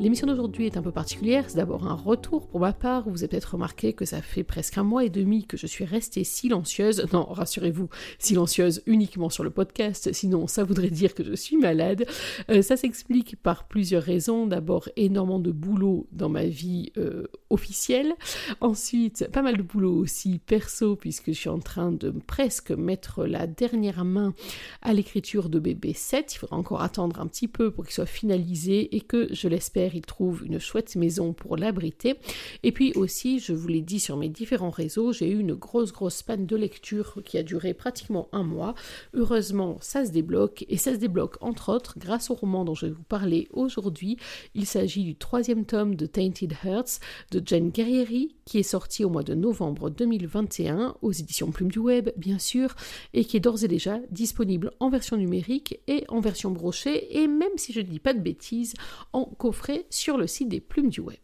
L'émission 0.00 0.28
d'aujourd'hui 0.28 0.66
est 0.66 0.76
un 0.76 0.82
peu 0.82 0.92
particulière, 0.92 1.46
c'est 1.48 1.56
d'abord 1.56 1.88
un 1.88 1.94
retour 1.94 2.46
pour 2.46 2.60
ma 2.60 2.72
part, 2.72 3.08
vous 3.08 3.24
avez 3.24 3.28
peut-être 3.28 3.54
remarqué 3.54 3.94
que 3.94 4.04
ça 4.04 4.22
fait 4.22 4.44
presque 4.44 4.78
un 4.78 4.84
mois 4.84 5.04
et 5.04 5.10
demi 5.10 5.44
que 5.44 5.56
je 5.56 5.66
suis 5.66 5.84
restée 5.84 6.22
silencieuse, 6.22 7.04
non 7.12 7.24
rassurez-vous, 7.24 7.88
silencieuse 8.20 8.80
uniquement 8.86 9.28
sur 9.28 9.42
le 9.42 9.50
podcast, 9.50 10.12
sinon 10.12 10.46
ça 10.46 10.62
voudrait 10.62 10.90
dire 10.90 11.14
que 11.16 11.24
je 11.24 11.32
suis 11.32 11.56
malade. 11.56 12.06
Euh, 12.48 12.62
ça 12.62 12.76
s'explique 12.76 13.42
par 13.42 13.66
plusieurs 13.66 14.04
raisons, 14.04 14.46
d'abord 14.46 14.88
énormément 14.94 15.40
de 15.40 15.50
boulot 15.50 16.06
dans 16.12 16.28
ma 16.28 16.44
vie 16.44 16.92
euh, 16.96 17.24
officielle, 17.50 18.14
ensuite 18.60 19.28
pas 19.32 19.42
mal 19.42 19.56
de 19.56 19.62
boulot 19.62 19.94
aussi 19.94 20.38
perso 20.38 20.94
puisque 20.94 21.32
je 21.32 21.38
suis 21.38 21.48
en 21.48 21.58
train 21.58 21.90
de 21.90 22.10
presque 22.10 22.70
mettre 22.70 23.24
la 23.26 23.48
dernière 23.48 24.04
main 24.04 24.32
à 24.80 24.94
l'écriture 24.94 25.48
de 25.48 25.58
bébé 25.58 25.92
7, 25.92 26.34
il 26.34 26.38
faudra 26.38 26.56
encore 26.56 26.82
attendre 26.82 27.20
un 27.20 27.26
petit 27.26 27.48
peu 27.48 27.72
pour 27.72 27.84
qu'il 27.84 27.94
soit 27.94 28.06
finalisé 28.06 28.94
et 28.94 29.00
que 29.00 29.26
je 29.34 29.48
l'espère 29.48 29.87
il 29.94 30.02
trouve 30.02 30.44
une 30.44 30.58
chouette 30.58 30.96
maison 30.96 31.32
pour 31.32 31.56
l'abriter. 31.56 32.14
Et 32.62 32.72
puis 32.72 32.92
aussi, 32.94 33.38
je 33.38 33.52
vous 33.52 33.68
l'ai 33.68 33.82
dit 33.82 34.00
sur 34.00 34.16
mes 34.16 34.28
différents 34.28 34.70
réseaux, 34.70 35.12
j'ai 35.12 35.30
eu 35.30 35.38
une 35.38 35.54
grosse 35.54 35.92
grosse 35.92 36.22
panne 36.22 36.46
de 36.46 36.56
lecture 36.56 37.20
qui 37.24 37.38
a 37.38 37.42
duré 37.42 37.74
pratiquement 37.74 38.28
un 38.32 38.42
mois. 38.42 38.74
Heureusement, 39.14 39.78
ça 39.80 40.04
se 40.04 40.10
débloque 40.10 40.64
et 40.68 40.76
ça 40.76 40.92
se 40.92 40.98
débloque 40.98 41.36
entre 41.40 41.72
autres 41.72 41.98
grâce 41.98 42.30
au 42.30 42.34
roman 42.34 42.64
dont 42.64 42.74
je 42.74 42.86
vais 42.86 42.92
vous 42.92 43.02
parler 43.02 43.48
aujourd'hui. 43.52 44.16
Il 44.54 44.66
s'agit 44.66 45.04
du 45.04 45.16
troisième 45.16 45.64
tome 45.64 45.94
de 45.94 46.06
Tainted 46.06 46.54
Hearts 46.64 47.00
de 47.30 47.42
Jane 47.44 47.70
Guerrieri 47.70 48.34
qui 48.48 48.58
est 48.58 48.62
sorti 48.62 49.04
au 49.04 49.10
mois 49.10 49.22
de 49.22 49.34
novembre 49.34 49.90
2021 49.90 50.96
aux 51.02 51.12
éditions 51.12 51.50
Plume 51.50 51.70
du 51.70 51.78
Web, 51.78 52.08
bien 52.16 52.38
sûr, 52.38 52.74
et 53.12 53.24
qui 53.24 53.36
est 53.36 53.40
d'ores 53.40 53.62
et 53.62 53.68
déjà 53.68 53.98
disponible 54.10 54.72
en 54.80 54.88
version 54.88 55.18
numérique 55.18 55.80
et 55.86 56.04
en 56.08 56.20
version 56.20 56.50
brochée, 56.50 57.18
et 57.18 57.28
même 57.28 57.56
si 57.56 57.74
je 57.74 57.80
ne 57.80 57.86
dis 57.86 57.98
pas 57.98 58.14
de 58.14 58.20
bêtises, 58.20 58.72
en 59.12 59.24
coffret 59.24 59.77
sur 59.90 60.16
le 60.16 60.26
site 60.26 60.48
des 60.48 60.60
plumes 60.60 60.90
du 60.90 61.00
web. 61.00 61.18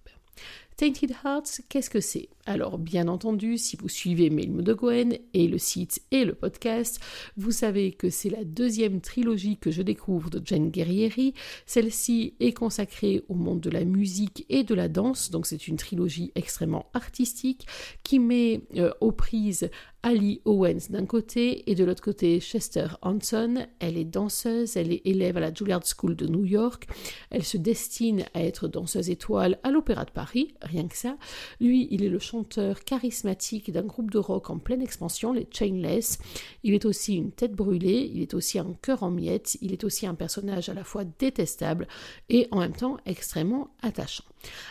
Tainted 0.76 1.14
Hearts, 1.24 1.60
qu'est-ce 1.68 1.88
que 1.88 2.00
c'est? 2.00 2.28
Alors, 2.46 2.78
bien 2.78 3.06
entendu, 3.06 3.58
si 3.58 3.76
vous 3.76 3.88
suivez 3.88 4.28
Mail 4.28 4.56
de 4.56 4.74
Gwen 4.74 5.16
et 5.32 5.46
le 5.46 5.56
site 5.56 6.02
et 6.10 6.24
le 6.24 6.34
podcast, 6.34 7.00
vous 7.36 7.52
savez 7.52 7.92
que 7.92 8.10
c'est 8.10 8.28
la 8.28 8.42
deuxième 8.42 9.00
trilogie 9.00 9.56
que 9.56 9.70
je 9.70 9.82
découvre 9.82 10.30
de 10.30 10.42
Jane 10.44 10.70
Guerrieri. 10.70 11.32
Celle-ci 11.64 12.34
est 12.40 12.54
consacrée 12.54 13.22
au 13.28 13.34
monde 13.34 13.60
de 13.60 13.70
la 13.70 13.84
musique 13.84 14.46
et 14.48 14.64
de 14.64 14.74
la 14.74 14.88
danse, 14.88 15.30
donc 15.30 15.46
c'est 15.46 15.68
une 15.68 15.76
trilogie 15.76 16.32
extrêmement 16.34 16.86
artistique 16.92 17.66
qui 18.02 18.18
met 18.18 18.62
euh, 18.74 18.90
aux 19.00 19.12
prises 19.12 19.70
Ali 20.04 20.42
Owens 20.44 20.90
d'un 20.90 21.06
côté 21.06 21.70
et 21.70 21.74
de 21.74 21.82
l'autre 21.82 22.02
côté 22.02 22.38
Chester 22.38 22.88
Hanson. 23.00 23.66
Elle 23.78 23.96
est 23.96 24.04
danseuse, 24.04 24.76
elle 24.76 24.92
est 24.92 25.00
élève 25.06 25.38
à 25.38 25.40
la 25.40 25.52
Juilliard 25.52 25.80
School 25.82 26.14
de 26.14 26.26
New 26.26 26.44
York. 26.44 26.86
Elle 27.30 27.42
se 27.42 27.56
destine 27.56 28.26
à 28.34 28.42
être 28.42 28.68
danseuse 28.68 29.08
étoile 29.08 29.58
à 29.62 29.70
l'Opéra 29.70 30.04
de 30.04 30.10
Paris, 30.10 30.54
rien 30.60 30.88
que 30.88 30.96
ça. 30.96 31.16
Lui, 31.58 31.88
il 31.90 32.04
est 32.04 32.10
le 32.10 32.18
chanteur 32.18 32.84
charismatique 32.84 33.72
d'un 33.72 33.84
groupe 33.84 34.10
de 34.10 34.18
rock 34.18 34.50
en 34.50 34.58
pleine 34.58 34.82
expansion, 34.82 35.32
les 35.32 35.48
Chainless. 35.50 36.18
Il 36.64 36.74
est 36.74 36.84
aussi 36.84 37.16
une 37.16 37.32
tête 37.32 37.52
brûlée, 37.52 38.10
il 38.12 38.20
est 38.20 38.34
aussi 38.34 38.58
un 38.58 38.74
cœur 38.82 39.04
en 39.04 39.10
miettes, 39.10 39.56
il 39.62 39.72
est 39.72 39.84
aussi 39.84 40.06
un 40.06 40.14
personnage 40.14 40.68
à 40.68 40.74
la 40.74 40.84
fois 40.84 41.04
détestable 41.18 41.88
et 42.28 42.46
en 42.50 42.60
même 42.60 42.76
temps 42.76 42.98
extrêmement 43.06 43.70
attachant. 43.80 44.24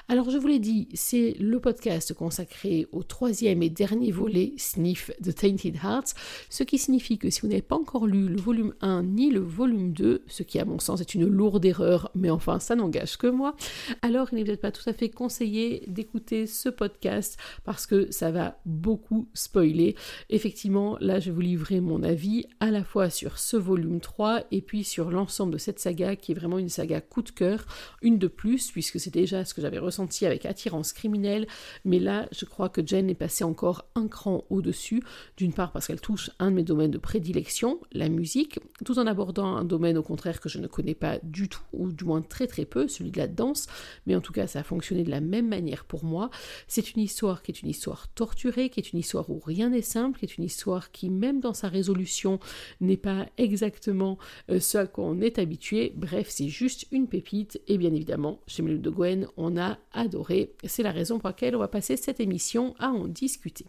Alors 0.10 0.30
je 0.30 0.38
vous 0.38 0.48
l'ai 0.48 0.60
dit, 0.60 0.90
c'est 0.94 1.36
le 1.40 1.60
podcast 1.60 2.14
consacré 2.14 2.88
au 2.92 3.04
troisième 3.04 3.64
et 3.64 3.70
dernier 3.70 4.12
volet 4.12 4.54
Sniff 4.58 5.12
de 5.22 5.32
Tainted 5.32 5.76
Hearts, 5.84 6.14
ce 6.50 6.64
qui 6.64 6.78
signifie 6.78 7.18
que 7.18 7.30
si 7.30 7.42
vous 7.42 7.48
n'avez 7.48 7.62
pas 7.62 7.76
encore 7.76 8.06
lu 8.06 8.28
le 8.28 8.40
volume 8.40 8.74
1 8.82 9.04
ni 9.04 9.32
le 9.32 9.40
volume 9.40 9.94
2, 9.94 10.24
ce 10.28 10.44
qui 10.44 10.60
à 10.60 10.66
mon 10.66 10.80
sens 10.80 11.02
est 11.02 11.16
une 11.16 11.26
lourde 11.26 11.66
erreur, 11.66 12.12
mais 12.16 12.30
enfin 12.30 12.60
ça 12.60 12.76
n'engage 12.76 13.18
que 13.18 13.28
moi, 13.28 13.56
alors 14.02 14.30
il 14.32 14.36
n'est 14.36 14.44
peut-être 14.44 14.62
pas 14.62 14.72
tout 14.72 14.90
à 14.90 14.94
fait 14.94 15.10
conseillé 15.10 15.84
d'écouter 15.88 16.48
ce 16.48 16.70
podcast 16.70 17.38
parce 17.64 17.88
que 17.88 18.12
ça 18.12 18.32
va 18.32 18.60
beaucoup 18.66 19.28
spoiler. 19.34 19.96
Effectivement, 20.30 20.98
là 21.00 21.20
je 21.20 21.28
vais 21.28 21.36
vous 21.36 21.42
livrer 21.42 21.80
mon 21.80 22.04
avis 22.04 22.46
à 22.60 22.72
la 22.72 22.84
fois 22.84 23.10
sur 23.10 23.40
ce 23.40 23.58
volume 23.58 24.00
3 24.00 24.44
et 24.52 24.62
puis 24.62 24.84
sur 24.84 25.12
l'ensemble 25.12 25.54
de 25.54 25.58
cette 25.58 25.80
saga 25.80 26.16
qui 26.16 26.32
est 26.32 26.36
vraiment 26.36 26.60
une 26.60 26.70
saga 26.70 27.02
coup 27.02 27.22
de 27.22 27.32
cœur, 27.32 27.66
une 28.02 28.18
de 28.18 28.28
plus 28.28 28.72
puisque 28.72 29.00
c'est 29.00 29.14
déjà 29.14 29.46
ce 29.46 29.54
que 29.54 29.62
j'avais 29.64 29.80
ressenti 29.80 30.26
avec 30.26 30.46
Attirance 30.46 30.94
criminelle, 30.94 31.48
mais 31.86 32.00
là 32.00 32.28
je 32.32 32.46
crois 32.46 32.70
que 32.70 32.86
Jen 32.86 33.10
est 33.10 33.16
passée 33.16 33.44
encore 33.44 33.86
un 33.96 34.08
cran 34.08 34.44
au-dessus 34.50 35.02
d'une 35.38 35.54
part 35.54 35.72
parce 35.72 35.88
qu'elle 35.88 36.02
touche 36.02 36.30
un 36.40 36.52
de 36.52 36.56
mes 36.58 36.64
domaines 36.64 36.92
de 36.92 36.98
prédilection, 36.98 37.80
la 37.92 38.10
musique, 38.10 38.60
tout 38.86 39.00
en 39.00 39.08
abordant 39.08 39.56
un 39.56 39.66
domaine 39.66 39.98
au 39.98 40.04
contraire 40.04 40.40
que 40.40 40.50
je 40.50 40.60
ne 40.60 40.68
connais 40.68 40.96
pas 40.96 41.20
du 41.24 41.50
tout, 41.50 41.64
ou 41.72 41.92
du 41.92 42.04
moins 42.04 42.22
très 42.22 42.48
très 42.48 42.66
peu, 42.66 42.88
celui 42.88 43.12
de 43.12 43.18
la 43.18 43.28
danse, 43.28 43.68
mais 44.06 44.16
en 44.16 44.22
tout 44.22 44.34
cas 44.34 44.48
ça 44.48 44.60
a 44.60 44.64
fonctionné 44.64 45.04
de 45.04 45.12
la 45.12 45.22
même 45.22 45.48
manière 45.48 45.86
pour 45.86 46.04
moi. 46.04 46.30
C'est 46.68 46.94
une 46.94 47.02
histoire 47.02 47.42
qui 47.42 47.52
est 47.52 47.62
une 47.62 47.70
histoire 47.70 48.08
torturée, 48.10 48.70
qui 48.70 48.80
est 48.80 48.92
une 48.92 49.00
histoire 49.00 49.30
où 49.30 49.40
rien 49.40 49.70
n'est 49.70 49.82
simple, 49.82 50.20
qui 50.20 50.26
est 50.26 50.38
une 50.38 50.44
histoire 50.44 50.92
qui 50.92 51.10
même 51.10 51.40
dans 51.40 51.54
sa 51.54 51.70
résolution 51.70 52.40
n'est 52.82 52.98
pas 52.98 53.28
exactement 53.38 54.18
euh, 54.50 54.60
ce 54.60 54.78
à 54.78 54.88
quoi 54.88 55.06
on 55.06 55.22
est 55.22 55.40
habitué. 55.40 55.94
Bref, 55.96 56.28
c'est 56.30 56.50
juste 56.50 56.88
une 56.92 57.08
pépite, 57.08 57.62
et 57.68 57.78
bien 57.78 57.94
évidemment, 57.94 58.40
chez 58.48 58.64
Mélude 58.64 58.82
de 58.82 58.90
Gwen, 58.90 59.28
on 59.38 59.53
a 59.58 59.78
adoré. 59.92 60.56
C'est 60.66 60.84
la 60.84 60.92
raison 60.92 61.20
pour 61.20 61.30
laquelle 61.30 61.56
on 61.56 61.60
va 61.60 61.68
passer 61.68 61.98
cette 61.98 62.20
émission 62.20 62.76
à 62.80 62.90
en 62.90 63.08
discuter. 63.08 63.66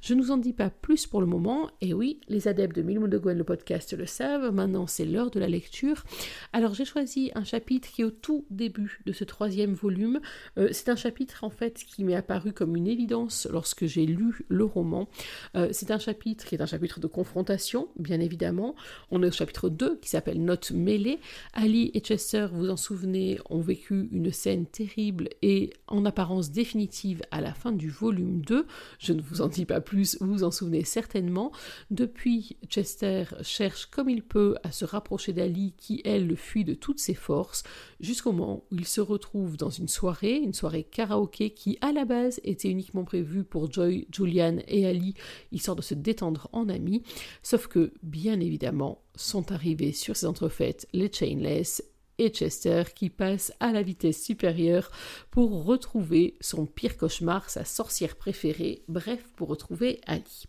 Je 0.00 0.14
ne 0.14 0.22
vous 0.22 0.30
en 0.30 0.36
dis 0.36 0.52
pas 0.52 0.70
plus 0.70 1.06
pour 1.06 1.20
le 1.20 1.26
moment, 1.26 1.70
et 1.80 1.94
oui, 1.94 2.20
les 2.28 2.48
adeptes 2.48 2.76
de 2.76 2.82
Mille 2.82 3.00
de 3.00 3.18
Gwen, 3.18 3.36
le 3.36 3.44
podcast, 3.44 3.92
le 3.96 4.06
savent, 4.06 4.52
maintenant 4.52 4.86
c'est 4.86 5.04
l'heure 5.04 5.30
de 5.30 5.40
la 5.40 5.48
lecture. 5.48 6.04
Alors 6.52 6.74
j'ai 6.74 6.84
choisi 6.84 7.30
un 7.34 7.44
chapitre 7.44 7.88
qui 7.90 8.02
est 8.02 8.04
au 8.04 8.10
tout 8.10 8.44
début 8.50 9.00
de 9.06 9.12
ce 9.12 9.24
troisième 9.24 9.74
volume. 9.74 10.20
Euh, 10.58 10.68
c'est 10.72 10.88
un 10.88 10.96
chapitre 10.96 11.44
en 11.44 11.50
fait 11.50 11.84
qui 11.84 12.04
m'est 12.04 12.14
apparu 12.14 12.52
comme 12.52 12.76
une 12.76 12.86
évidence 12.86 13.48
lorsque 13.50 13.86
j'ai 13.86 14.06
lu 14.06 14.44
le 14.48 14.64
roman. 14.64 15.08
Euh, 15.56 15.68
c'est 15.72 15.90
un 15.90 15.98
chapitre 15.98 16.44
qui 16.44 16.54
est 16.54 16.62
un 16.62 16.66
chapitre 16.66 17.00
de 17.00 17.06
confrontation, 17.06 17.88
bien 17.98 18.20
évidemment. 18.20 18.74
On 19.10 19.22
est 19.22 19.28
au 19.28 19.32
chapitre 19.32 19.68
2 19.68 19.98
qui 20.00 20.08
s'appelle 20.08 20.42
Note 20.44 20.70
mêlée. 20.72 21.18
Ali 21.52 21.90
et 21.94 22.00
Chester, 22.00 22.48
vous 22.52 22.70
en 22.70 22.76
souvenez, 22.76 23.38
ont 23.50 23.60
vécu 23.60 24.08
une 24.12 24.32
scène 24.32 24.66
terrible 24.66 25.28
et 25.42 25.70
en 25.86 26.04
apparence 26.04 26.50
définitive 26.50 27.22
à 27.30 27.40
la 27.40 27.54
fin 27.54 27.72
du 27.72 27.90
volume 27.90 28.42
2. 28.42 28.66
Je 28.98 29.12
ne 29.12 29.20
vous 29.20 29.40
en 29.40 29.48
dis 29.54 29.64
pas 29.64 29.80
plus, 29.80 30.16
vous 30.20 30.32
vous 30.32 30.44
en 30.44 30.50
souvenez 30.50 30.84
certainement. 30.84 31.52
Depuis, 31.90 32.56
Chester 32.68 33.24
cherche 33.42 33.86
comme 33.86 34.08
il 34.08 34.22
peut 34.22 34.56
à 34.62 34.72
se 34.72 34.84
rapprocher 34.84 35.32
d'Ali 35.32 35.74
qui, 35.76 36.00
elle, 36.04 36.26
le 36.26 36.36
fuit 36.36 36.64
de 36.64 36.74
toutes 36.74 36.98
ses 36.98 37.14
forces, 37.14 37.62
jusqu'au 38.00 38.32
moment 38.32 38.64
où 38.70 38.76
il 38.76 38.86
se 38.86 39.00
retrouve 39.00 39.56
dans 39.56 39.70
une 39.70 39.88
soirée, 39.88 40.36
une 40.36 40.54
soirée 40.54 40.84
karaoké 40.84 41.50
qui, 41.50 41.78
à 41.80 41.92
la 41.92 42.04
base, 42.04 42.40
était 42.44 42.68
uniquement 42.68 43.04
prévue 43.04 43.44
pour 43.44 43.70
Joy, 43.70 44.06
Julian 44.12 44.58
et 44.68 44.86
Ali, 44.86 45.14
histoire 45.52 45.76
de 45.76 45.82
se 45.82 45.94
détendre 45.94 46.48
en 46.52 46.68
amis, 46.68 47.02
sauf 47.42 47.66
que, 47.66 47.92
bien 48.02 48.40
évidemment, 48.40 49.02
sont 49.14 49.52
arrivés 49.52 49.92
sur 49.92 50.16
ces 50.16 50.26
entrefaites 50.26 50.88
les 50.92 51.10
Chainless 51.12 51.82
et 52.18 52.28
Chester 52.30 52.84
qui 52.94 53.10
passe 53.10 53.52
à 53.60 53.72
la 53.72 53.82
vitesse 53.82 54.22
supérieure 54.22 54.90
pour 55.30 55.64
retrouver 55.64 56.36
son 56.40 56.66
pire 56.66 56.96
cauchemar, 56.96 57.50
sa 57.50 57.64
sorcière 57.64 58.16
préférée, 58.16 58.82
bref, 58.88 59.30
pour 59.36 59.48
retrouver 59.48 60.00
Ali. 60.06 60.44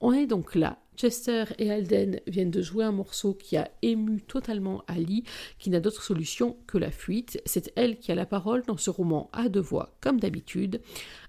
On 0.00 0.12
est 0.12 0.26
donc 0.26 0.54
là. 0.54 0.78
Chester 0.96 1.44
et 1.58 1.70
Alden 1.70 2.20
viennent 2.26 2.50
de 2.50 2.60
jouer 2.60 2.84
un 2.84 2.92
morceau 2.92 3.34
qui 3.34 3.56
a 3.56 3.70
ému 3.80 4.20
totalement 4.20 4.84
Ali, 4.86 5.24
qui 5.58 5.70
n'a 5.70 5.80
d'autre 5.80 6.02
solution 6.02 6.56
que 6.66 6.78
la 6.78 6.90
fuite. 6.90 7.40
C'est 7.46 7.72
elle 7.76 7.98
qui 7.98 8.12
a 8.12 8.14
la 8.14 8.26
parole 8.26 8.62
dans 8.66 8.76
ce 8.76 8.90
roman 8.90 9.30
à 9.32 9.48
deux 9.48 9.60
voix, 9.60 9.96
comme 10.00 10.20
d'habitude. 10.20 10.82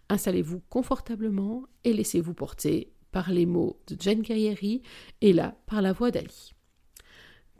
Installez-vous 0.09 0.62
confortablement 0.69 1.63
et 1.83 1.94
laissez-vous 1.94 2.33
porter 2.33 2.91
par 3.12 3.31
les 3.31 3.45
mots 3.45 3.79
de 3.88 3.95
Jane 4.00 4.21
Guerrieri 4.21 4.81
et 5.21 5.33
là 5.33 5.56
par 5.65 5.81
la 5.81 5.94
voix 5.94 6.12
d'Ali. 6.12 6.53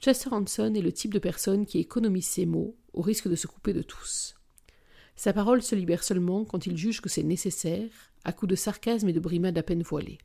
Chester 0.04 0.34
Hanson 0.34 0.74
est 0.74 0.82
le 0.82 0.92
type 0.92 1.14
de 1.14 1.20
personne 1.20 1.66
qui 1.66 1.80
économise 1.80 2.26
ses 2.26 2.46
mots 2.46 2.76
au 2.92 3.02
risque 3.02 3.30
de 3.30 3.38
se 3.38 3.48
couper 3.48 3.72
de 3.72 3.82
tous. 3.82 4.36
Sa 5.16 5.32
parole 5.32 5.62
se 5.62 5.76
libère 5.76 6.04
seulement 6.04 6.44
quand 6.44 6.66
il 6.66 6.76
juge 6.76 7.00
que 7.00 7.08
c'est 7.08 7.24
nécessaire, 7.24 7.90
à 8.26 8.34
coups 8.34 8.50
de 8.50 8.58
sarcasme 8.58 9.08
et 9.08 9.14
de 9.14 9.22
brimades 9.22 9.58
à 9.58 9.64
peine 9.64 9.82
voilées. 9.82 10.18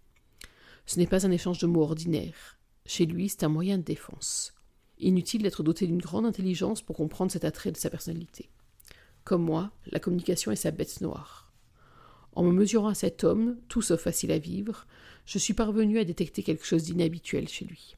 Ce 0.84 0.98
n'est 0.98 1.06
pas 1.06 1.24
un 1.24 1.30
échange 1.30 1.60
de 1.60 1.68
mots 1.68 1.84
ordinaire. 1.84 2.58
Chez 2.86 3.06
lui, 3.06 3.28
c'est 3.28 3.44
un 3.44 3.48
moyen 3.48 3.78
de 3.78 3.84
défense. 3.84 4.52
Inutile 4.98 5.44
d'être 5.44 5.62
doté 5.62 5.86
d'une 5.86 6.02
grande 6.02 6.26
intelligence 6.26 6.82
pour 6.82 6.96
comprendre 6.96 7.30
cet 7.30 7.44
attrait 7.44 7.70
de 7.70 7.76
sa 7.76 7.88
personnalité. 7.88 8.50
Comme 9.22 9.44
moi, 9.44 9.70
la 9.86 10.00
communication 10.00 10.50
est 10.50 10.56
sa 10.56 10.72
bête 10.72 11.00
noire. 11.02 11.52
En 12.32 12.42
me 12.42 12.50
mesurant 12.50 12.88
à 12.88 12.94
cet 12.94 13.22
homme, 13.22 13.56
tout 13.68 13.82
sauf 13.82 14.00
facile 14.00 14.32
à 14.32 14.38
vivre, 14.38 14.88
je 15.24 15.38
suis 15.38 15.54
parvenu 15.54 16.00
à 16.00 16.04
détecter 16.04 16.42
quelque 16.42 16.66
chose 16.66 16.82
d'inhabituel 16.82 17.46
chez 17.46 17.64
lui 17.64 17.97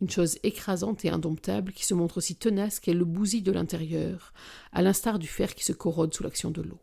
une 0.00 0.10
chose 0.10 0.38
écrasante 0.42 1.04
et 1.04 1.10
indomptable 1.10 1.72
qui 1.72 1.84
se 1.84 1.94
montre 1.94 2.18
aussi 2.18 2.36
tenace 2.36 2.78
qu'elle 2.78 2.98
le 2.98 3.04
bousille 3.04 3.42
de 3.42 3.52
l'intérieur, 3.52 4.32
à 4.72 4.82
l'instar 4.82 5.18
du 5.18 5.26
fer 5.26 5.54
qui 5.54 5.64
se 5.64 5.72
corrode 5.72 6.14
sous 6.14 6.22
l'action 6.22 6.50
de 6.50 6.62
l'eau. 6.62 6.80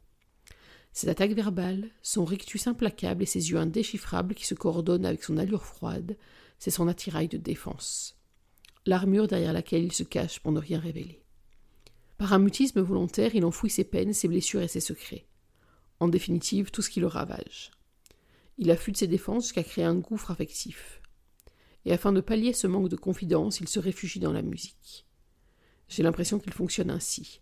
Ses 0.91 1.09
attaques 1.09 1.33
verbales, 1.33 1.89
son 2.01 2.25
rictus 2.25 2.67
implacable 2.67 3.23
et 3.23 3.25
ses 3.25 3.51
yeux 3.51 3.57
indéchiffrables 3.57 4.35
qui 4.35 4.45
se 4.45 4.53
coordonnent 4.53 5.06
avec 5.06 5.23
son 5.23 5.38
allure 5.38 5.65
froide, 5.65 6.17
c'est 6.57 6.71
son 6.71 6.88
attirail 6.88 7.27
de 7.27 7.38
défense. 7.38 8.17
L'armure 8.85 9.27
derrière 9.27 9.53
laquelle 9.53 9.83
il 9.83 9.94
se 9.94 10.03
cache 10.03 10.39
pour 10.39 10.51
ne 10.51 10.59
rien 10.59 10.79
révéler. 10.79 11.21
Par 12.18 12.31
un 12.31 12.39
mutisme 12.39 12.81
volontaire, 12.81 13.35
il 13.35 13.44
enfouit 13.44 13.69
ses 13.69 13.83
peines, 13.83 14.13
ses 14.13 14.27
blessures 14.27 14.61
et 14.61 14.69
ses 14.69 14.79
secrets. 14.79 15.25
En 16.00 16.07
définitive, 16.07 16.71
tout 16.71 16.81
ce 16.81 16.89
qui 16.89 17.00
le 17.00 17.07
ravage. 17.07 17.71
Il 18.57 18.71
affûte 18.71 18.97
ses 18.97 19.07
défenses 19.07 19.45
jusqu'à 19.45 19.63
créer 19.63 19.83
un 19.83 19.95
gouffre 19.95 20.31
affectif 20.31 21.01
et 21.85 21.93
afin 21.93 22.11
de 22.11 22.21
pallier 22.21 22.53
ce 22.53 22.67
manque 22.67 22.89
de 22.89 22.95
confidence, 22.95 23.59
il 23.59 23.67
se 23.67 23.79
réfugie 23.79 24.19
dans 24.19 24.33
la 24.33 24.41
musique. 24.41 25.05
J'ai 25.87 26.03
l'impression 26.03 26.39
qu'il 26.39 26.53
fonctionne 26.53 26.89
ainsi. 26.89 27.41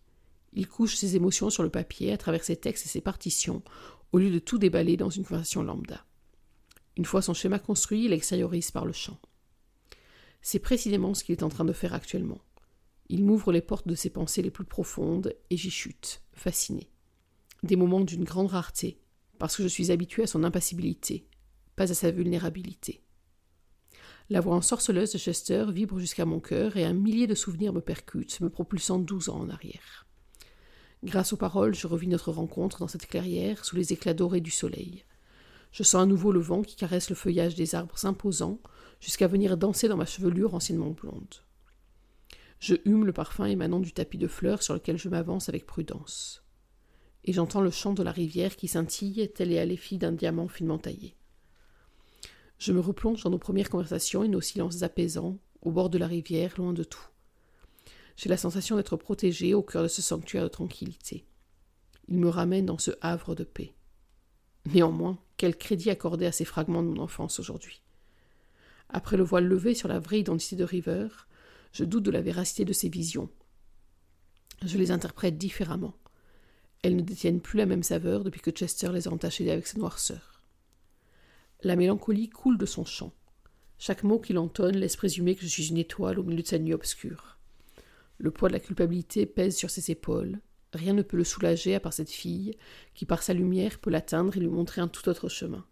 Il 0.52 0.68
couche 0.68 0.96
ses 0.96 1.16
émotions 1.16 1.50
sur 1.50 1.64
le 1.64 1.70
papier 1.70 2.12
à 2.12 2.18
travers 2.18 2.44
ses 2.44 2.58
textes 2.58 2.86
et 2.86 2.90
ses 2.90 3.02
partitions, 3.02 3.64
au 4.12 4.20
lieu 4.20 4.30
de 4.30 4.40
tout 4.40 4.58
déballer 4.58 4.98
dans 4.98 5.10
une 5.10 5.24
conversation 5.24 5.64
lambda. 5.64 6.06
Une 6.98 7.06
fois 7.06 7.22
son 7.22 7.34
schéma 7.34 7.58
construit, 7.58 8.06
il 8.06 8.14
extériorise 8.14 8.70
par 8.70 8.86
le 8.86 8.94
chant. 8.94 9.20
C'est 10.42 10.60
précisément 10.60 11.14
ce 11.14 11.24
qu'il 11.24 11.34
est 11.34 11.44
en 11.44 11.50
train 11.50 11.66
de 11.66 11.74
faire 11.74 11.94
actuellement. 11.94 12.42
Il 13.10 13.24
m'ouvre 13.24 13.52
les 13.52 13.62
portes 13.62 13.88
de 13.88 13.96
ses 13.96 14.10
pensées 14.10 14.42
les 14.42 14.52
plus 14.52 14.66
profondes 14.66 15.36
et 15.50 15.58
j'y 15.58 15.72
chute, 15.72 16.22
fasciné. 16.34 16.90
Des 17.64 17.78
moments 17.78 18.02
d'une 18.02 18.26
grande 18.26 18.48
rareté, 18.48 19.00
parce 19.40 19.56
que 19.56 19.64
je 19.64 19.70
suis 19.70 19.92
habitué 19.92 20.24
à 20.24 20.28
son 20.28 20.44
impassibilité, 20.44 21.28
pas 21.76 21.92
à 21.92 21.96
sa 21.96 22.12
vulnérabilité. 22.12 23.04
La 24.30 24.40
voix 24.40 24.56
ensorceleuse 24.56 25.12
de 25.12 25.18
Chester 25.18 25.66
vibre 25.70 26.00
jusqu'à 26.00 26.26
mon 26.26 26.40
cœur 26.40 26.78
et 26.78 26.86
un 26.86 26.94
millier 26.94 27.28
de 27.28 27.36
souvenirs 27.36 27.74
me 27.74 27.82
percutent, 27.82 28.40
me 28.40 28.50
propulsant 28.50 29.00
douze 29.00 29.28
ans 29.28 29.42
en 29.42 29.50
arrière. 29.50 30.08
Grâce 31.04 31.34
aux 31.34 31.38
paroles, 31.38 31.76
je 31.76 31.88
revis 31.88 32.08
notre 32.08 32.32
rencontre 32.32 32.80
dans 32.80 32.88
cette 32.88 33.08
clairière 33.08 33.66
sous 33.66 33.76
les 33.76 33.92
éclats 33.92 34.14
dorés 34.14 34.40
du 34.40 34.52
soleil. 34.52 35.04
Je 35.74 35.84
sens 35.84 36.04
à 36.04 36.06
nouveau 36.06 36.32
le 36.32 36.40
vent 36.40 36.62
qui 36.62 36.78
caresse 36.78 37.10
le 37.10 37.16
feuillage 37.16 37.56
des 37.56 37.76
arbres 37.76 38.06
imposants 38.06 38.60
jusqu'à 39.02 39.28
venir 39.28 39.58
danser 39.58 39.90
dans 39.90 39.98
ma 39.98 40.06
chevelure 40.06 40.56
anciennement 40.56 40.92
blonde. 40.92 41.44
Je 42.60 42.76
hume 42.86 43.06
le 43.06 43.12
parfum 43.12 43.46
émanant 43.46 43.82
du 43.82 43.92
tapis 43.92 44.18
de 44.18 44.30
fleurs 44.30 44.64
sur 44.64 44.74
lequel 44.74 44.98
je 44.98 45.10
m'avance 45.10 45.50
avec 45.50 45.66
prudence. 45.66 46.46
Et 47.26 47.34
j'entends 47.34 47.62
le 47.62 47.72
chant 47.72 47.94
de 47.94 48.04
la 48.04 48.12
rivière 48.12 48.56
qui 48.56 48.70
scintille, 48.70 49.30
tel 49.36 49.52
et 49.52 49.60
à 49.60 49.98
d'un 49.98 50.12
diamant 50.14 50.48
finement 50.48 50.78
taillé. 50.78 51.18
Je 52.64 52.72
me 52.72 52.80
replonge 52.80 53.24
dans 53.24 53.30
nos 53.30 53.38
premières 53.38 53.70
conversations 53.70 54.24
et 54.24 54.30
nos 54.30 54.40
silences 54.40 54.84
apaisants, 54.84 55.38
au 55.64 55.72
bord 55.72 55.90
de 55.90 55.98
la 55.98 56.08
rivière, 56.08 56.54
loin 56.58 56.72
de 56.72 56.86
tout. 56.86 57.10
J'ai 58.16 58.30
la 58.30 58.38
sensation 58.38 58.78
d'être 58.78 58.96
protégé 58.96 59.54
au 59.54 59.62
cœur 59.62 59.84
de 59.84 59.90
ce 59.90 60.02
sanctuaire 60.02 60.44
de 60.44 60.48
tranquillité. 60.48 61.26
Il 62.08 62.20
me 62.20 62.30
ramène 62.30 62.66
dans 62.66 62.78
ce 62.78 62.92
havre 63.02 63.36
de 63.36 63.44
paix. 63.44 63.74
Néanmoins, 64.74 65.20
quel 65.36 65.58
crédit 65.58 65.90
accorder 65.90 66.26
à 66.26 66.32
ces 66.32 66.46
fragments 66.46 66.82
de 66.82 66.88
mon 66.88 67.02
enfance 67.02 67.38
aujourd'hui? 67.38 67.82
Après 68.88 69.18
le 69.18 69.24
voile 69.24 69.46
levé 69.46 69.74
sur 69.74 69.90
la 69.90 70.00
vraie 70.00 70.22
identité 70.22 70.56
de 70.56 70.64
River, 70.64 71.10
je 71.74 71.84
doute 71.84 72.04
de 72.04 72.12
la 72.12 72.22
véracité 72.22 72.64
de 72.64 72.72
ces 72.72 72.88
visions. 72.88 73.30
Je 74.64 74.78
les 74.78 74.92
interprète 74.92 75.38
différemment. 75.38 75.96
Elles 76.82 76.96
ne 76.96 77.02
détiennent 77.02 77.42
plus 77.42 77.58
la 77.58 77.66
même 77.66 77.84
saveur 77.84 78.24
depuis 78.24 78.40
que 78.40 78.52
Chester 78.52 78.94
les 78.94 79.10
a 79.10 79.12
entachées 79.12 79.52
avec 79.52 79.68
sa 79.68 79.80
noirceur. 79.80 80.33
La 81.66 81.78
mélancolie 81.78 82.28
coule 82.28 82.58
de 82.58 82.66
son 82.66 82.84
chant. 82.84 83.14
Chaque 83.80 84.04
mot 84.04 84.20
qu'il 84.20 84.38
entonne 84.38 84.76
laisse 84.76 84.98
présumer 84.98 85.34
que 85.34 85.44
je 85.44 85.48
suis 85.48 85.70
une 85.70 85.78
étoile 85.78 86.20
au 86.20 86.24
milieu 86.24 86.42
de 86.42 86.48
sa 86.48 86.60
nuit 86.60 86.74
obscure. 86.74 87.38
Le 88.18 88.32
poids 88.32 88.50
de 88.50 88.54
la 88.54 88.60
culpabilité 88.60 89.26
pèse 89.26 89.56
sur 89.56 89.70
ses 89.70 89.90
épaules. 89.90 90.42
Rien 90.74 90.92
ne 90.92 91.04
peut 91.04 91.16
le 91.16 91.24
soulager 91.24 91.74
à 91.74 91.80
part 91.80 91.94
cette 91.94 92.10
fille, 92.10 92.58
qui 92.94 93.06
par 93.06 93.24
sa 93.24 93.34
lumière 93.34 93.80
peut 93.80 93.92
l'atteindre 93.92 94.36
et 94.36 94.42
lui 94.42 94.50
montrer 94.50 94.82
un 94.82 94.90
tout 94.90 95.08
autre 95.08 95.30
chemin. 95.30 95.66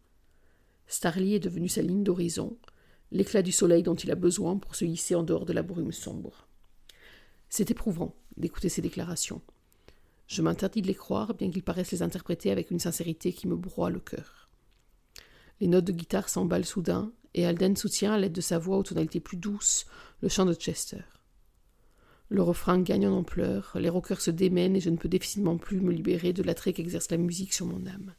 Starly 0.88 1.36
est 1.36 1.40
devenu 1.40 1.68
sa 1.68 1.82
ligne 1.82 2.06
d'horizon, 2.06 2.58
l'éclat 3.12 3.42
du 3.42 3.52
soleil 3.52 3.84
dont 3.84 3.96
il 3.96 4.12
a 4.12 4.16
besoin 4.16 4.56
pour 4.56 4.76
se 4.76 4.86
hisser 4.86 5.16
en 5.16 5.24
dehors 5.24 5.46
de 5.46 5.52
la 5.52 5.62
brume 5.62 5.92
sombre. 5.92 6.48
C'est 7.50 7.70
éprouvant 7.70 8.16
d'écouter 8.38 8.70
ces 8.70 8.82
déclarations. 8.82 9.42
Je 10.28 10.42
m'interdis 10.42 10.84
de 10.84 10.88
les 10.88 10.96
croire, 10.96 11.34
bien 11.34 11.52
qu'il 11.52 11.64
paraisse 11.64 11.92
les 11.92 12.02
interpréter 12.02 12.50
avec 12.50 12.72
une 12.72 12.80
sincérité 12.80 13.34
qui 13.34 13.50
me 13.50 13.58
broie 13.58 13.90
le 13.90 14.00
cœur. 14.00 14.41
Les 15.62 15.68
notes 15.68 15.86
de 15.86 15.92
guitare 15.92 16.28
s'emballent 16.28 16.66
soudain, 16.66 17.13
et 17.36 17.46
Alden 17.46 17.78
soutient, 17.78 18.13
à 18.13 18.18
l'aide 18.18 18.34
de 18.34 18.42
sa 18.42 18.58
voix 18.58 18.78
aux 18.78 18.84
tonalités 18.84 19.19
plus 19.19 19.38
douces, 19.38 19.86
le 20.22 20.28
chant 20.28 20.46
de 20.46 20.56
Chester. 20.56 21.04
Le 22.30 22.42
refrain 22.42 22.81
gagne 22.81 23.08
en 23.08 23.16
ampleur, 23.16 23.78
les 23.80 23.90
rockers 23.90 24.22
se 24.22 24.31
démènent 24.31 24.75
et 24.75 24.80
je 24.80 24.90
ne 24.90 24.98
peux 24.98 25.08
difficilement 25.08 25.60
plus 25.60 25.80
me 25.80 25.92
libérer 25.92 26.34
de 26.34 26.42
l'attrait 26.42 26.74
qu'exerce 26.74 27.12
la 27.12 27.18
musique 27.18 27.54
sur 27.54 27.68
mon 27.68 27.86
âme. 27.86 28.16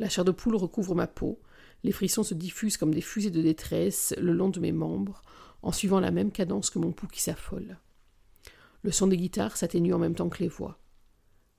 La 0.00 0.08
chair 0.08 0.24
de 0.24 0.32
poule 0.32 0.56
recouvre 0.56 0.96
ma 0.96 1.06
peau, 1.06 1.40
les 1.84 1.92
frissons 1.92 2.24
se 2.24 2.34
diffusent 2.34 2.76
comme 2.76 2.92
des 2.92 3.02
fusées 3.02 3.30
de 3.30 3.40
détresse 3.42 4.12
le 4.18 4.32
long 4.32 4.48
de 4.48 4.58
mes 4.58 4.72
membres, 4.72 5.22
en 5.62 5.70
suivant 5.70 6.00
la 6.00 6.10
même 6.10 6.32
cadence 6.32 6.70
que 6.70 6.80
mon 6.80 6.90
pouls 6.90 7.06
qui 7.06 7.22
s'affole. 7.22 7.78
Le 8.82 8.90
son 8.90 9.06
des 9.06 9.16
guitares 9.16 9.56
s'atténue 9.56 9.94
en 9.94 10.00
même 10.00 10.16
temps 10.16 10.28
que 10.28 10.42
les 10.42 10.48
voix. 10.48 10.80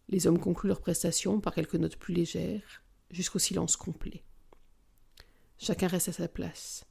Les 0.10 0.28
hommes 0.28 0.40
concluent 0.40 0.68
leur 0.68 0.82
prestation 0.82 1.40
par 1.40 1.56
quelques 1.56 1.76
notes 1.76 1.96
plus 1.96 2.14
légères, 2.14 2.84
jusqu'au 3.12 3.40
silence 3.40 3.78
complet. 3.78 4.26
Chacun 5.58 5.88
reste 5.88 6.10
à 6.10 6.14
sa 6.14 6.28
place. 6.28 6.86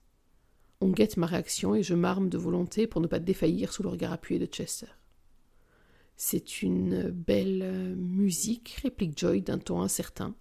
On 0.80 0.90
guette 0.90 1.16
ma 1.16 1.26
réaction 1.26 1.74
et 1.74 1.82
je 1.82 1.94
m'arme 1.94 2.28
de 2.28 2.38
volonté 2.38 2.86
pour 2.86 3.00
ne 3.00 3.06
pas 3.06 3.18
défaillir 3.18 3.72
sous 3.72 3.82
le 3.82 3.88
regard 3.88 4.12
appuyé 4.12 4.38
de 4.38 4.46
Chester. 4.46 4.86
C'est 6.16 6.62
une 6.62 7.10
belle 7.10 7.94
musique, 7.96 8.80
réplique 8.82 9.18
Joy 9.18 9.42
d'un 9.42 9.58
ton 9.58 9.80
incertain. 9.80 10.34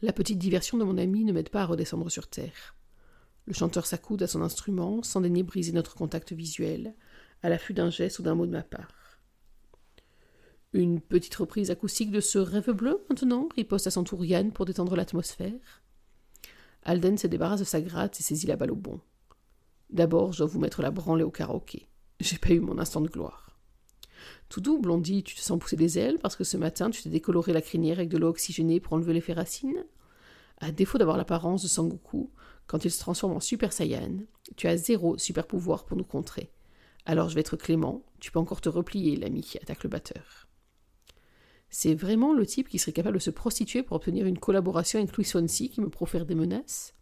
La 0.00 0.12
petite 0.12 0.38
diversion 0.38 0.78
de 0.78 0.84
mon 0.84 0.98
ami 0.98 1.24
ne 1.24 1.32
m'aide 1.32 1.50
pas 1.50 1.62
à 1.62 1.66
redescendre 1.66 2.10
sur 2.10 2.28
terre. 2.28 2.74
Le 3.46 3.52
chanteur 3.52 3.86
s'accoude 3.86 4.22
à 4.22 4.26
son 4.26 4.42
instrument, 4.42 5.02
sans 5.02 5.20
daigner 5.20 5.42
briser 5.42 5.72
notre 5.72 5.94
contact 5.94 6.32
visuel, 6.32 6.94
à 7.42 7.48
l'affût 7.48 7.74
d'un 7.74 7.90
geste 7.90 8.20
ou 8.20 8.22
d'un 8.22 8.34
mot 8.34 8.46
de 8.46 8.52
ma 8.52 8.62
part. 8.62 9.20
Une 10.72 11.00
petite 11.00 11.34
reprise 11.34 11.70
acoustique 11.70 12.10
de 12.10 12.20
ce 12.20 12.38
rêve 12.38 12.70
bleu, 12.70 13.04
maintenant, 13.10 13.48
riposte 13.56 13.88
à 13.88 13.90
son 13.90 14.04
tour 14.04 14.24
Yann 14.24 14.52
pour 14.52 14.64
détendre 14.64 14.96
l'atmosphère. 14.96 15.82
Alden 16.84 17.16
se 17.18 17.26
débarrasse 17.26 17.60
de 17.60 17.64
sa 17.64 17.80
gratte 17.80 18.18
et 18.18 18.22
saisit 18.22 18.46
la 18.46 18.56
balle 18.56 18.72
au 18.72 18.76
bon. 18.76 19.00
D'abord, 19.90 20.32
je 20.32 20.38
dois 20.38 20.46
vous 20.46 20.58
mettre 20.58 20.82
la 20.82 20.90
branlée 20.90 21.22
au 21.22 21.30
karaoké. 21.30 21.86
J'ai 22.20 22.38
pas 22.38 22.50
eu 22.50 22.60
mon 22.60 22.78
instant 22.78 23.00
de 23.00 23.08
gloire. 23.08 23.50
Tout 24.48 24.60
doux, 24.60 24.78
Blondie, 24.78 25.22
tu 25.22 25.34
te 25.34 25.40
sens 25.40 25.58
pousser 25.58 25.76
des 25.76 25.98
ailes 25.98 26.18
parce 26.18 26.36
que 26.36 26.44
ce 26.44 26.56
matin 26.56 26.90
tu 26.90 27.02
t'es 27.02 27.08
décoloré 27.08 27.52
la 27.52 27.62
crinière 27.62 27.98
avec 27.98 28.08
de 28.08 28.18
l'eau 28.18 28.28
oxygénée 28.28 28.80
pour 28.80 28.92
enlever 28.92 29.12
les 29.12 29.32
racines 29.32 29.84
À 30.58 30.72
défaut 30.72 30.98
d'avoir 30.98 31.16
l'apparence 31.16 31.62
de 31.62 31.68
Sangoku, 31.68 32.30
quand 32.66 32.84
il 32.84 32.90
se 32.90 33.00
transforme 33.00 33.32
en 33.32 33.40
Super 33.40 33.72
Saiyan, 33.72 34.18
tu 34.56 34.66
as 34.68 34.76
zéro 34.76 35.18
super 35.18 35.46
pouvoir 35.46 35.84
pour 35.84 35.96
nous 35.96 36.04
contrer. 36.04 36.52
Alors 37.04 37.28
je 37.28 37.34
vais 37.34 37.40
être 37.40 37.56
clément, 37.56 38.04
tu 38.20 38.30
peux 38.30 38.38
encore 38.38 38.60
te 38.60 38.68
replier, 38.68 39.16
l'ami, 39.16 39.54
attaque 39.60 39.82
le 39.82 39.90
batteur. 39.90 40.48
C'est 41.74 41.94
vraiment 41.94 42.34
le 42.34 42.44
type 42.44 42.68
qui 42.68 42.78
serait 42.78 42.92
capable 42.92 43.16
de 43.16 43.22
se 43.22 43.30
prostituer 43.30 43.82
pour 43.82 43.96
obtenir 43.96 44.26
une 44.26 44.38
collaboration 44.38 44.98
avec 44.98 45.16
Louis 45.16 45.24
Swansea 45.24 45.68
qui 45.68 45.80
me 45.80 45.88
profère 45.88 46.26
des 46.26 46.34
menaces 46.34 46.94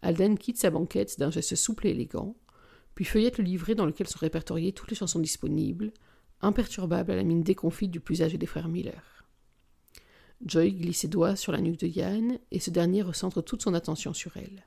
Alden 0.00 0.38
quitte 0.38 0.56
sa 0.56 0.70
banquette 0.70 1.18
d'un 1.18 1.30
geste 1.30 1.54
souple 1.56 1.86
et 1.86 1.90
élégant, 1.90 2.34
puis 2.94 3.04
feuillette 3.04 3.36
le 3.36 3.44
livret 3.44 3.74
dans 3.74 3.84
lequel 3.84 4.08
sont 4.08 4.18
répertoriées 4.18 4.72
toutes 4.72 4.88
les 4.88 4.96
chansons 4.96 5.18
disponibles, 5.18 5.92
imperturbable 6.40 7.10
à 7.10 7.16
la 7.16 7.22
mine 7.22 7.42
déconfite 7.42 7.90
du 7.90 8.00
plus 8.00 8.22
âgé 8.22 8.38
des 8.38 8.46
frères 8.46 8.68
Miller. 8.68 9.26
Joy 10.42 10.72
glisse 10.72 11.00
ses 11.00 11.08
doigts 11.08 11.36
sur 11.36 11.52
la 11.52 11.60
nuque 11.60 11.80
de 11.80 11.86
Yann, 11.86 12.38
et 12.50 12.60
ce 12.60 12.70
dernier 12.70 13.02
recentre 13.02 13.42
toute 13.42 13.60
son 13.60 13.74
attention 13.74 14.14
sur 14.14 14.38
elle. 14.38 14.64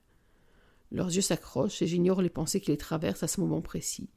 Leurs 0.91 1.11
yeux 1.11 1.21
s'accrochent, 1.21 1.81
et 1.81 1.87
j'ignore 1.87 2.21
les 2.21 2.29
pensées 2.29 2.61
qui 2.61 2.69
les 2.69 2.77
traversent 2.77 3.23
à 3.23 3.27
ce 3.27 3.41
moment 3.41 3.61
précis, 3.63 4.11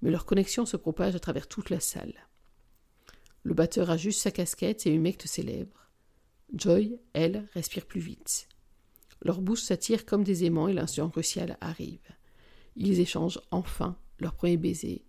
mais 0.00 0.10
leur 0.10 0.24
connexion 0.24 0.64
se 0.64 0.78
propage 0.78 1.14
à 1.14 1.20
travers 1.20 1.48
toute 1.48 1.68
la 1.68 1.80
salle. 1.80 2.14
Le 3.46 3.54
batteur 3.54 3.90
ajuste 3.90 4.22
sa 4.22 4.32
casquette 4.32 4.88
et 4.88 4.92
humecte 4.92 5.28
ses 5.28 5.44
lèvres. 5.44 5.88
Joy, 6.52 6.98
elle, 7.12 7.46
respire 7.54 7.86
plus 7.86 8.00
vite. 8.00 8.48
Leurs 9.22 9.40
bouches 9.40 9.62
s'attirent 9.62 10.04
comme 10.04 10.24
des 10.24 10.44
aimants 10.44 10.66
et 10.66 10.72
l'instant 10.72 11.08
crucial 11.08 11.56
arrive. 11.60 12.00
Ils 12.74 12.98
échangent 12.98 13.40
enfin 13.52 13.96
leur 14.18 14.34
premier 14.34 14.56
baiser, 14.56 15.04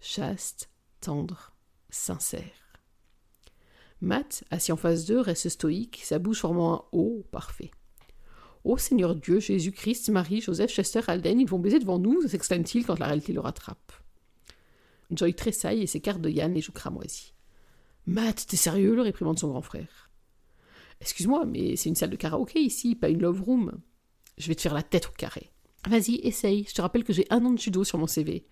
chaste, 0.00 0.70
tendre, 1.02 1.54
sincère. 1.90 2.80
Matt, 4.00 4.42
assis 4.50 4.72
en 4.72 4.78
face 4.78 5.04
d'eux, 5.04 5.20
reste 5.20 5.50
stoïque, 5.50 6.00
sa 6.02 6.18
bouche 6.18 6.40
formant 6.40 6.74
un 6.74 6.84
O 6.92 7.26
parfait. 7.30 7.72
Ô 8.64 8.78
Seigneur 8.78 9.14
Dieu, 9.14 9.38
Jésus-Christ, 9.38 10.08
Marie, 10.08 10.40
Joseph, 10.40 10.72
Chester, 10.72 11.02
Alden, 11.08 11.40
ils 11.40 11.46
vont 11.46 11.58
baiser 11.58 11.78
devant 11.78 11.98
nous, 11.98 12.26
s'exclame-t-il 12.26 12.86
quand 12.86 12.98
la 12.98 13.08
réalité 13.08 13.34
le 13.34 13.40
rattrape. 13.40 13.92
Joy 15.10 15.34
tressaille 15.34 15.82
et 15.82 15.86
s'écarte 15.86 16.22
de 16.22 16.30
Yann 16.30 16.54
les 16.54 16.62
joues 16.62 16.72
cramoisies. 16.72 17.34
Matt, 18.06 18.46
t'es 18.48 18.56
sérieux 18.56 18.94
le 18.94 19.02
réprimande 19.02 19.38
son 19.38 19.48
grand 19.48 19.62
frère. 19.62 20.10
Excuse-moi, 21.00 21.44
mais 21.46 21.76
c'est 21.76 21.88
une 21.88 21.94
salle 21.94 22.10
de 22.10 22.16
karaoké 22.16 22.60
ici, 22.60 22.94
pas 22.94 23.08
une 23.08 23.20
love 23.20 23.42
room. 23.42 23.80
Je 24.38 24.48
vais 24.48 24.54
te 24.54 24.60
faire 24.60 24.74
la 24.74 24.82
tête 24.82 25.08
au 25.08 25.12
carré. 25.12 25.52
Vas-y, 25.88 26.16
essaye, 26.22 26.64
je 26.68 26.74
te 26.74 26.82
rappelle 26.82 27.04
que 27.04 27.12
j'ai 27.12 27.26
un 27.30 27.44
an 27.44 27.50
de 27.50 27.58
judo 27.58 27.84
sur 27.84 27.98
mon 27.98 28.06
CV. 28.06 28.46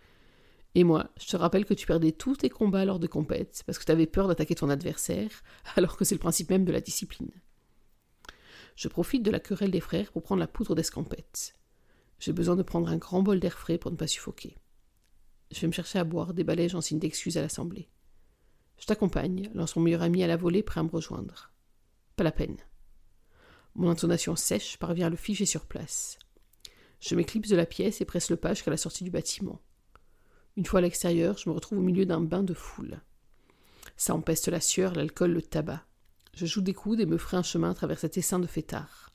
Et 0.75 0.85
moi, 0.85 1.11
je 1.21 1.26
te 1.26 1.37
rappelle 1.37 1.64
que 1.64 1.75
tu 1.75 1.87
perdais 1.87 2.12
tous 2.12 2.37
tes 2.37 2.49
combats 2.49 2.85
lors 2.85 3.00
de 3.00 3.07
compètes 3.07 3.62
parce 3.66 3.78
que 3.78 3.85
tu 3.85 3.92
avais 3.92 4.07
peur 4.07 4.28
d'attaquer 4.28 4.54
ton 4.54 4.69
adversaire, 4.69 5.30
alors 5.76 5.97
que 5.97 6.04
c'est 6.04 6.14
le 6.14 6.21
principe 6.21 6.50
même 6.50 6.64
de 6.64 6.73
la 6.73 6.80
discipline. 6.80 7.30
Je 8.76 8.88
profite 8.88 9.23
de 9.23 9.30
la 9.30 9.40
querelle 9.40 9.73
des 9.73 9.80
frères 9.80 10.12
pour 10.12 10.23
prendre 10.23 10.40
la 10.40 10.47
poudre 10.47 10.75
d'escampette. 10.75 11.54
J'ai 12.19 12.33
besoin 12.33 12.57
de 12.57 12.62
prendre 12.62 12.88
un 12.88 12.99
grand 12.99 13.23
bol 13.23 13.40
d'air 13.40 13.59
frais 13.59 13.78
pour 13.78 13.90
ne 13.90 13.97
pas 13.97 14.07
suffoquer. 14.07 14.57
Je 15.50 15.61
vais 15.61 15.66
me 15.66 15.73
chercher 15.73 15.99
à 15.99 16.04
boire 16.04 16.35
des 16.35 16.45
balais 16.45 16.75
en 16.75 16.80
signe 16.80 16.99
d'excuse 16.99 17.37
à 17.37 17.42
l'assemblée. 17.42 17.88
Je 18.81 18.87
t'accompagne, 18.87 19.51
lance 19.55 19.77
mon 19.77 19.83
meilleur 19.83 20.03
ami 20.03 20.25
à 20.25 20.27
la 20.27 20.37
volée 20.37 20.63
prêt 20.63 20.81
à 20.81 20.83
me 20.83 20.89
rejoindre. 20.89 21.53
Pas 22.17 22.25
la 22.25 22.33
peine. 22.33 22.57
Mon 23.75 23.91
intonation 23.91 24.35
sèche 24.35 24.79
parvient 24.79 25.07
à 25.07 25.11
le 25.11 25.17
figer 25.17 25.45
sur 25.47 25.67
place. 25.67 26.19
Je 26.99 27.15
m'éclipse 27.15 27.51
de 27.51 27.57
la 27.57 27.67
pièce 27.67 28.01
et 28.01 28.07
presse 28.07 28.31
le 28.31 28.37
pas 28.37 28.55
jusqu'à 28.55 28.71
la 28.71 28.79
sortie 28.79 29.05
du 29.05 29.11
bâtiment. 29.11 29.61
Une 30.57 30.65
fois 30.65 30.81
à 30.81 30.83
l'extérieur, 30.83 31.37
je 31.39 31.49
me 31.49 31.55
retrouve 31.55 31.79
au 31.79 31.83
milieu 31.83 32.07
d'un 32.07 32.23
bain 32.23 32.43
de 32.43 32.55
foule. 32.55 33.01
Ça 33.97 34.15
empeste 34.15 34.49
la 34.49 34.61
sueur, 34.61 34.95
l'alcool, 34.95 35.33
le 35.33 35.43
tabac. 35.43 35.85
Je 36.35 36.47
joue 36.47 36.63
des 36.63 36.75
coudes 36.75 37.01
et 37.01 37.07
me 37.07 37.19
ferai 37.19 37.37
un 37.37 37.43
chemin 37.43 37.71
à 37.71 37.75
travers 37.75 37.99
cet 37.99 38.17
essaim 38.17 38.39
de 38.39 38.47
fêtards. 38.47 39.11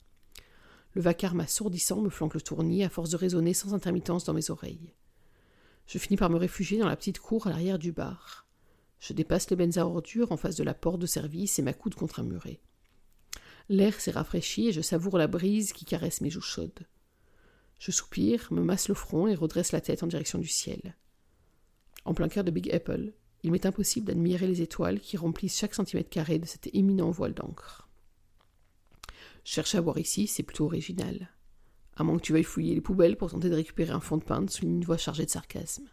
Le 0.92 1.02
vacarme 1.02 1.40
assourdissant 1.40 2.00
me 2.00 2.08
flanque 2.08 2.34
le 2.34 2.40
tournis 2.40 2.84
à 2.84 2.88
force 2.88 3.10
de 3.10 3.16
résonner 3.16 3.52
sans 3.52 3.74
intermittence 3.74 4.24
dans 4.24 4.32
mes 4.32 4.50
oreilles. 4.50 4.94
Je 5.86 5.98
finis 5.98 6.16
par 6.16 6.30
me 6.30 6.36
réfugier 6.36 6.78
dans 6.78 6.88
la 6.88 6.96
petite 6.96 7.18
cour 7.18 7.46
à 7.46 7.50
l'arrière 7.50 7.78
du 7.78 7.92
bar. 7.92 8.45
Je 8.98 9.12
dépasse 9.12 9.50
les 9.50 9.56
bennes 9.56 9.78
à 9.78 9.86
en 9.86 10.36
face 10.36 10.56
de 10.56 10.64
la 10.64 10.74
porte 10.74 11.00
de 11.00 11.06
service 11.06 11.58
et 11.58 11.62
m'accoude 11.62 11.94
contre 11.94 12.20
un 12.20 12.24
muret. 12.24 12.60
L'air 13.68 14.00
s'est 14.00 14.12
rafraîchi 14.12 14.68
et 14.68 14.72
je 14.72 14.80
savoure 14.80 15.18
la 15.18 15.26
brise 15.26 15.72
qui 15.72 15.84
caresse 15.84 16.20
mes 16.20 16.30
joues 16.30 16.40
chaudes. 16.40 16.86
Je 17.78 17.90
soupire, 17.90 18.48
me 18.52 18.62
masse 18.62 18.88
le 18.88 18.94
front 18.94 19.26
et 19.26 19.34
redresse 19.34 19.72
la 19.72 19.80
tête 19.80 20.02
en 20.02 20.06
direction 20.06 20.38
du 20.38 20.48
ciel. 20.48 20.96
En 22.04 22.14
plein 22.14 22.28
cœur 22.28 22.44
de 22.44 22.50
Big 22.50 22.72
Apple, 22.72 23.12
il 23.42 23.52
m'est 23.52 23.66
impossible 23.66 24.06
d'admirer 24.06 24.46
les 24.46 24.62
étoiles 24.62 25.00
qui 25.00 25.16
remplissent 25.16 25.58
chaque 25.58 25.74
centimètre 25.74 26.08
carré 26.08 26.38
de 26.38 26.46
cet 26.46 26.74
éminent 26.74 27.10
voile 27.10 27.34
d'encre. 27.34 27.88
Chercher 29.44 29.78
à 29.78 29.80
voir 29.80 29.98
ici, 29.98 30.26
c'est 30.26 30.42
plutôt 30.42 30.64
original. 30.64 31.30
À 31.96 32.02
moins 32.02 32.16
que 32.16 32.22
tu 32.22 32.32
veuilles 32.32 32.44
fouiller 32.44 32.74
les 32.74 32.80
poubelles 32.80 33.16
pour 33.16 33.30
tenter 33.30 33.50
de 33.50 33.54
récupérer 33.54 33.92
un 33.92 34.00
fond 34.00 34.16
de 34.16 34.24
peintre 34.24 34.52
sous 34.52 34.64
une 34.64 34.84
voix 34.84 34.96
chargée 34.96 35.24
de 35.24 35.30
sarcasme. 35.30 35.88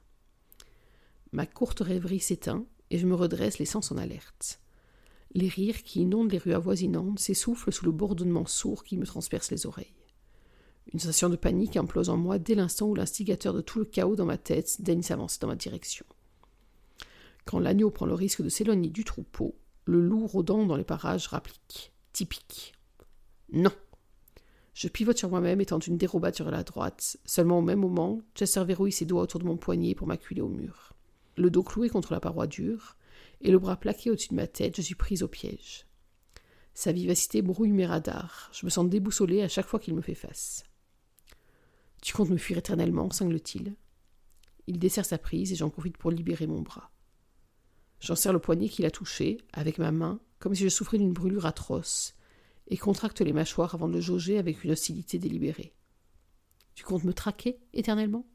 Ma 1.32 1.46
courte 1.46 1.82
rêverie 1.82 2.20
s'éteint 2.20 2.66
et 2.90 2.98
je 2.98 3.08
me 3.08 3.16
redresse, 3.16 3.60
les 3.60 3.66
sens 3.66 3.92
en 3.92 3.98
alerte. 3.98 4.60
Les 5.34 5.48
rires 5.48 5.82
qui 5.84 6.02
inondent 6.02 6.32
les 6.32 6.38
rues 6.38 6.54
avoisinantes 6.54 7.20
s'essoufflent 7.20 7.72
sous 7.72 7.86
le 7.86 7.92
bourdonnement 7.92 8.46
sourd 8.46 8.84
qui 8.84 8.98
me 8.98 9.06
transperce 9.06 9.50
les 9.52 9.66
oreilles. 9.66 9.94
Une 10.92 11.00
sensation 11.00 11.30
de 11.30 11.36
panique 11.36 11.78
implose 11.78 12.10
en 12.10 12.18
moi 12.18 12.38
dès 12.38 12.56
l'instant 12.56 12.88
où 12.88 12.96
l'instigateur 12.96 13.54
de 13.54 13.62
tout 13.62 13.80
le 13.80 13.86
chaos 13.86 14.16
dans 14.16 14.26
ma 14.26 14.38
tête 14.38 14.82
daigne 14.82 15.02
s'avancer 15.02 15.40
dans 15.42 15.48
ma 15.48 15.56
direction. 15.56 16.06
Quand 17.46 17.60
l'agneau 17.60 17.90
prend 17.90 18.06
le 18.06 18.14
risque 18.14 18.42
de 18.42 18.50
s'éloigner 18.50 18.90
du 18.90 19.04
troupeau, 19.04 19.56
le 19.86 20.02
loup 20.02 20.28
rôdant 20.28 20.66
dans 20.66 20.76
les 20.76 20.84
parages 20.84 21.28
rapplique. 21.28 21.94
Typique. 22.14 22.74
Non. 23.52 23.72
Je 24.74 24.88
pivote 24.88 25.18
sur 25.18 25.30
moi-même 25.30 25.64
tente 25.66 25.88
une 25.88 25.98
dérobade 25.98 26.36
sur 26.36 26.50
la 26.50 26.64
droite. 26.64 27.18
Seulement 27.26 27.60
au 27.60 27.62
même 27.62 27.80
moment, 27.80 28.22
Chester 28.36 28.64
verrouille 28.64 28.92
ses 28.92 29.06
doigts 29.06 29.24
autour 29.24 29.40
de 29.40 29.46
mon 29.46 29.58
poignet 29.58 29.96
pour 29.96 30.08
m'acculer 30.08 30.42
au 30.42 30.50
mur. 30.50 30.93
Le 31.36 31.50
dos 31.50 31.64
cloué 31.64 31.90
contre 31.90 32.14
la 32.14 32.20
paroi 32.20 32.48
dure, 32.48 32.98
et 33.42 33.52
le 33.52 33.60
bras 33.60 33.78
plaqué 33.78 34.12
au-dessus 34.12 34.30
de 34.30 34.36
ma 34.36 34.48
tête, 34.48 34.78
je 34.78 34.82
suis 34.82 34.96
prise 34.96 35.24
au 35.24 35.28
piège. 35.28 35.86
Sa 36.74 36.92
vivacité 36.92 37.42
brouille 37.42 37.72
mes 37.72 37.86
radars. 37.86 38.50
Je 38.54 38.66
me 38.66 38.70
sens 38.70 38.88
déboussolée 38.88 39.44
à 39.44 39.48
chaque 39.48 39.68
fois 39.68 39.80
qu'il 39.80 39.94
me 39.94 40.02
fait 40.02 40.16
face. 40.16 40.64
Tu 42.02 42.14
comptes 42.14 42.30
me 42.30 42.38
fuir 42.38 42.58
éternellement 42.58 43.10
cingle-t-il. 43.12 43.76
Il 44.68 44.80
dessert 44.80 45.06
sa 45.06 45.18
prise 45.18 45.52
et 45.52 45.56
j'en 45.56 45.70
profite 45.70 45.98
pour 45.98 46.12
libérer 46.12 46.48
mon 46.48 46.62
bras. 46.62 46.92
J'en 48.00 48.16
serre 48.16 48.34
le 48.34 48.40
poignet 48.40 48.70
qu'il 48.70 48.86
a 48.86 48.92
touché, 48.92 49.38
avec 49.54 49.78
ma 49.78 49.92
main, 49.92 50.20
comme 50.40 50.56
si 50.56 50.64
je 50.64 50.70
souffrais 50.70 50.98
d'une 50.98 51.14
brûlure 51.14 51.46
atroce, 51.46 52.16
et 52.68 52.78
contracte 52.78 53.22
les 53.22 53.34
mâchoires 53.34 53.76
avant 53.76 53.88
de 53.88 53.94
le 53.94 54.02
jauger 54.02 54.38
avec 54.38 54.64
une 54.64 54.72
hostilité 54.72 55.20
délibérée. 55.20 55.74
Tu 56.76 56.84
comptes 56.84 57.04
me 57.04 57.14
traquer 57.14 57.60
éternellement? 57.74 58.26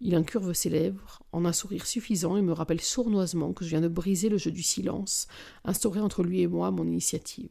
Il 0.00 0.14
incurve 0.14 0.52
ses 0.52 0.70
lèvres, 0.70 1.22
en 1.32 1.44
un 1.44 1.52
sourire 1.52 1.86
suffisant, 1.86 2.36
et 2.36 2.42
me 2.42 2.52
rappelle 2.52 2.80
sournoisement 2.80 3.52
que 3.52 3.64
je 3.64 3.70
viens 3.70 3.80
de 3.80 3.88
briser 3.88 4.28
le 4.28 4.38
jeu 4.38 4.50
du 4.50 4.62
silence, 4.62 5.28
instauré 5.64 6.00
entre 6.00 6.22
lui 6.22 6.40
et 6.40 6.46
moi 6.46 6.70
mon 6.70 6.86
initiative. 6.86 7.50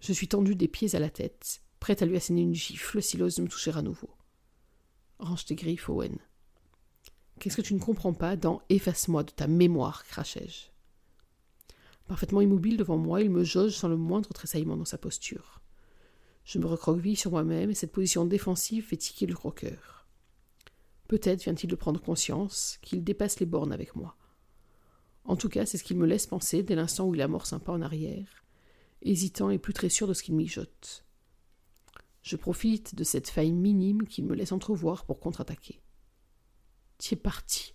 Je 0.00 0.12
suis 0.12 0.28
tendu 0.28 0.54
des 0.54 0.68
pieds 0.68 0.94
à 0.94 0.98
la 0.98 1.10
tête, 1.10 1.62
prête 1.80 2.02
à 2.02 2.06
lui 2.06 2.16
asséner 2.16 2.42
une 2.42 2.54
gifle 2.54 3.02
s'il 3.02 3.22
ose 3.22 3.38
me 3.38 3.48
toucher 3.48 3.72
à 3.76 3.82
nouveau. 3.82 4.10
Range 5.18 5.44
tes 5.44 5.54
griffes, 5.54 5.88
Owen. 5.88 6.18
Qu'est-ce 7.38 7.56
que 7.56 7.62
tu 7.62 7.74
ne 7.74 7.80
comprends 7.80 8.14
pas 8.14 8.36
dans 8.36 8.62
Efface-moi 8.68 9.24
de 9.24 9.30
ta 9.30 9.48
mémoire, 9.48 10.04
crachai-je. 10.04 10.70
Parfaitement 12.06 12.40
immobile 12.40 12.76
devant 12.76 12.98
moi, 12.98 13.20
il 13.20 13.30
me 13.30 13.44
jauge 13.44 13.72
sans 13.72 13.88
le 13.88 13.96
moindre 13.96 14.32
tressaillement 14.32 14.76
dans 14.76 14.84
sa 14.84 14.98
posture. 14.98 15.60
Je 16.44 16.58
me 16.58 16.66
recroqueville 16.66 17.16
sur 17.16 17.30
moi-même 17.30 17.70
et 17.70 17.74
cette 17.74 17.92
position 17.92 18.24
défensive 18.24 18.86
fait 18.86 18.96
tiquer 18.96 19.26
le 19.26 19.34
croqueur. 19.34 20.01
Peut-être 21.08 21.42
vient-il 21.42 21.68
de 21.68 21.74
prendre 21.74 22.00
conscience 22.00 22.78
qu'il 22.82 23.04
dépasse 23.04 23.40
les 23.40 23.46
bornes 23.46 23.72
avec 23.72 23.96
moi. 23.96 24.16
En 25.24 25.36
tout 25.36 25.48
cas, 25.48 25.66
c'est 25.66 25.78
ce 25.78 25.84
qu'il 25.84 25.96
me 25.96 26.06
laisse 26.06 26.26
penser 26.26 26.62
dès 26.62 26.74
l'instant 26.74 27.06
où 27.06 27.14
il 27.14 27.22
amorce 27.22 27.52
un 27.52 27.58
pas 27.58 27.72
en 27.72 27.82
arrière, 27.82 28.44
hésitant 29.02 29.50
et 29.50 29.58
plus 29.58 29.72
très 29.72 29.88
sûr 29.88 30.06
de 30.08 30.14
ce 30.14 30.22
qu'il 30.22 30.34
mijote. 30.34 31.04
Je 32.22 32.36
profite 32.36 32.94
de 32.94 33.04
cette 33.04 33.30
faille 33.30 33.52
minime 33.52 34.06
qu'il 34.06 34.24
me 34.24 34.34
laisse 34.34 34.52
entrevoir 34.52 35.04
pour 35.04 35.20
contre-attaquer. 35.20 35.80
Tu 36.98 37.14
es 37.14 37.16
parti. 37.16 37.74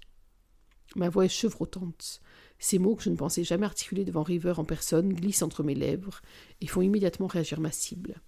Ma 0.95 1.09
voix 1.09 1.25
est 1.25 1.29
chevrotante. 1.29 2.21
Ces 2.59 2.79
mots 2.79 2.95
que 2.95 3.03
je 3.03 3.09
ne 3.09 3.17
pensais 3.17 3.43
jamais 3.43 3.65
articuler 3.65 4.05
devant 4.05 4.23
River 4.23 4.53
en 4.57 4.63
personne 4.63 5.13
glissent 5.13 5.41
entre 5.41 5.63
mes 5.63 5.75
lèvres 5.75 6.21
et 6.61 6.67
font 6.67 6.81
immédiatement 6.81 7.27
réagir 7.27 7.59
ma 7.59 7.71
cible. 7.71 8.21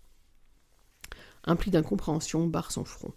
Un 1.46 1.56
pli 1.56 1.72
d'incompréhension 1.72 2.48
barre 2.48 2.72
son 2.72 2.84
front. 2.84 3.14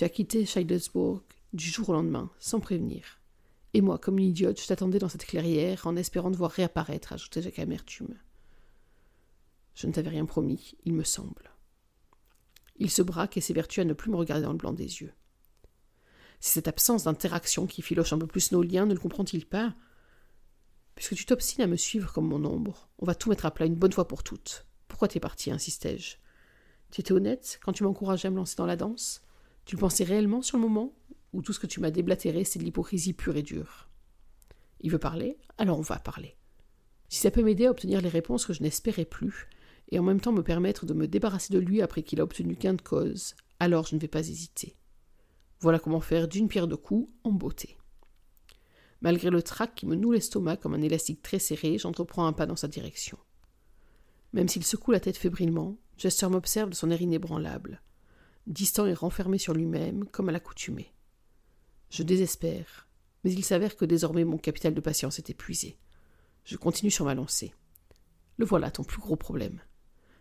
Tu 0.00 0.04
as 0.04 0.08
quitté 0.08 0.46
Scheidelsburg 0.46 1.20
du 1.52 1.66
jour 1.68 1.90
au 1.90 1.92
lendemain, 1.92 2.30
sans 2.38 2.58
prévenir. 2.58 3.20
Et 3.74 3.82
moi, 3.82 3.98
comme 3.98 4.18
une 4.18 4.28
idiote, 4.30 4.58
je 4.58 4.66
t'attendais 4.66 4.98
dans 4.98 5.10
cette 5.10 5.26
clairière 5.26 5.86
en 5.86 5.94
espérant 5.94 6.30
de 6.30 6.38
voir 6.38 6.52
réapparaître, 6.52 7.12
ajoutait 7.12 7.42
Jacques 7.42 7.58
Amertume. 7.58 8.16
Je 9.74 9.86
ne 9.86 9.92
t'avais 9.92 10.08
rien 10.08 10.24
promis, 10.24 10.74
il 10.86 10.94
me 10.94 11.04
semble. 11.04 11.54
Il 12.76 12.90
se 12.90 13.02
braque 13.02 13.36
et 13.36 13.42
s'évertue 13.42 13.80
à 13.80 13.84
ne 13.84 13.92
plus 13.92 14.10
me 14.10 14.16
regarder 14.16 14.44
dans 14.44 14.52
le 14.52 14.56
blanc 14.56 14.72
des 14.72 15.02
yeux. 15.02 15.12
C'est 16.40 16.54
cette 16.54 16.68
absence 16.68 17.04
d'interaction 17.04 17.66
qui 17.66 17.82
filoche 17.82 18.14
un 18.14 18.18
peu 18.18 18.26
plus 18.26 18.52
nos 18.52 18.62
liens, 18.62 18.86
ne 18.86 18.94
le 18.94 19.00
comprend-il 19.00 19.44
pas? 19.44 19.74
Puisque 20.94 21.14
tu 21.14 21.26
t'obstines 21.26 21.64
à 21.64 21.66
me 21.66 21.76
suivre 21.76 22.10
comme 22.10 22.28
mon 22.28 22.42
ombre, 22.46 22.88
on 23.00 23.04
va 23.04 23.14
tout 23.14 23.28
mettre 23.28 23.44
à 23.44 23.50
plat 23.50 23.66
une 23.66 23.74
bonne 23.74 23.92
fois 23.92 24.08
pour 24.08 24.22
toutes. 24.22 24.64
Pourquoi 24.88 25.08
t'es 25.08 25.20
parti? 25.20 25.50
insistai-je. 25.50 26.16
Tu 26.90 27.02
étais 27.02 27.12
honnête 27.12 27.60
quand 27.62 27.74
tu 27.74 27.82
m'encourageais 27.82 28.28
à 28.28 28.30
me 28.30 28.36
lancer 28.36 28.56
dans 28.56 28.64
la 28.64 28.76
danse? 28.76 29.26
Tu 29.70 29.76
pensais 29.76 30.02
réellement 30.02 30.42
sur 30.42 30.58
le 30.58 30.64
moment 30.64 30.92
Ou 31.32 31.42
tout 31.42 31.52
ce 31.52 31.60
que 31.60 31.68
tu 31.68 31.78
m'as 31.78 31.92
déblatéré, 31.92 32.42
c'est 32.42 32.58
de 32.58 32.64
l'hypocrisie 32.64 33.12
pure 33.12 33.36
et 33.36 33.42
dure? 33.42 33.88
Il 34.80 34.90
veut 34.90 34.98
parler? 34.98 35.38
Alors 35.58 35.78
on 35.78 35.82
va 35.82 36.00
parler. 36.00 36.34
Si 37.08 37.20
ça 37.20 37.30
peut 37.30 37.44
m'aider 37.44 37.66
à 37.66 37.70
obtenir 37.70 38.00
les 38.00 38.08
réponses 38.08 38.44
que 38.44 38.52
je 38.52 38.64
n'espérais 38.64 39.04
plus, 39.04 39.48
et 39.92 40.00
en 40.00 40.02
même 40.02 40.20
temps 40.20 40.32
me 40.32 40.42
permettre 40.42 40.86
de 40.86 40.92
me 40.92 41.06
débarrasser 41.06 41.54
de 41.54 41.60
lui 41.60 41.82
après 41.82 42.02
qu'il 42.02 42.20
a 42.20 42.24
obtenu 42.24 42.56
gain 42.56 42.74
de 42.74 42.82
cause, 42.82 43.36
alors 43.60 43.86
je 43.86 43.94
ne 43.94 44.00
vais 44.00 44.08
pas 44.08 44.28
hésiter. 44.28 44.74
Voilà 45.60 45.78
comment 45.78 46.00
faire 46.00 46.26
d'une 46.26 46.48
pierre 46.48 46.66
deux 46.66 46.76
coups 46.76 47.08
en 47.22 47.30
beauté. 47.30 47.78
Malgré 49.02 49.30
le 49.30 49.40
trac 49.40 49.76
qui 49.76 49.86
me 49.86 49.94
noue 49.94 50.10
l'estomac 50.10 50.56
comme 50.56 50.74
un 50.74 50.82
élastique 50.82 51.22
très 51.22 51.38
serré, 51.38 51.78
j'entreprends 51.78 52.26
un 52.26 52.32
pas 52.32 52.46
dans 52.46 52.56
sa 52.56 52.66
direction. 52.66 53.18
Même 54.32 54.48
s'il 54.48 54.64
secoue 54.64 54.90
la 54.90 54.98
tête 54.98 55.16
fébrilement, 55.16 55.76
Jester 55.96 56.26
m'observe 56.26 56.70
de 56.70 56.74
son 56.74 56.90
air 56.90 57.00
inébranlable, 57.00 57.80
distant 58.50 58.86
et 58.86 58.94
renfermé 58.94 59.38
sur 59.38 59.54
lui-même, 59.54 60.04
comme 60.06 60.28
à 60.28 60.32
l'accoutumée. 60.32 60.92
Je 61.88 62.02
désespère, 62.02 62.88
mais 63.24 63.32
il 63.32 63.44
s'avère 63.44 63.76
que 63.76 63.84
désormais 63.84 64.24
mon 64.24 64.38
capital 64.38 64.74
de 64.74 64.80
patience 64.80 65.18
est 65.18 65.30
épuisé. 65.30 65.78
Je 66.44 66.56
continue 66.56 66.90
sur 66.90 67.04
ma 67.04 67.14
lancée. 67.14 67.54
Le 68.36 68.44
voilà 68.44 68.70
ton 68.70 68.84
plus 68.84 69.00
gros 69.00 69.16
problème. 69.16 69.60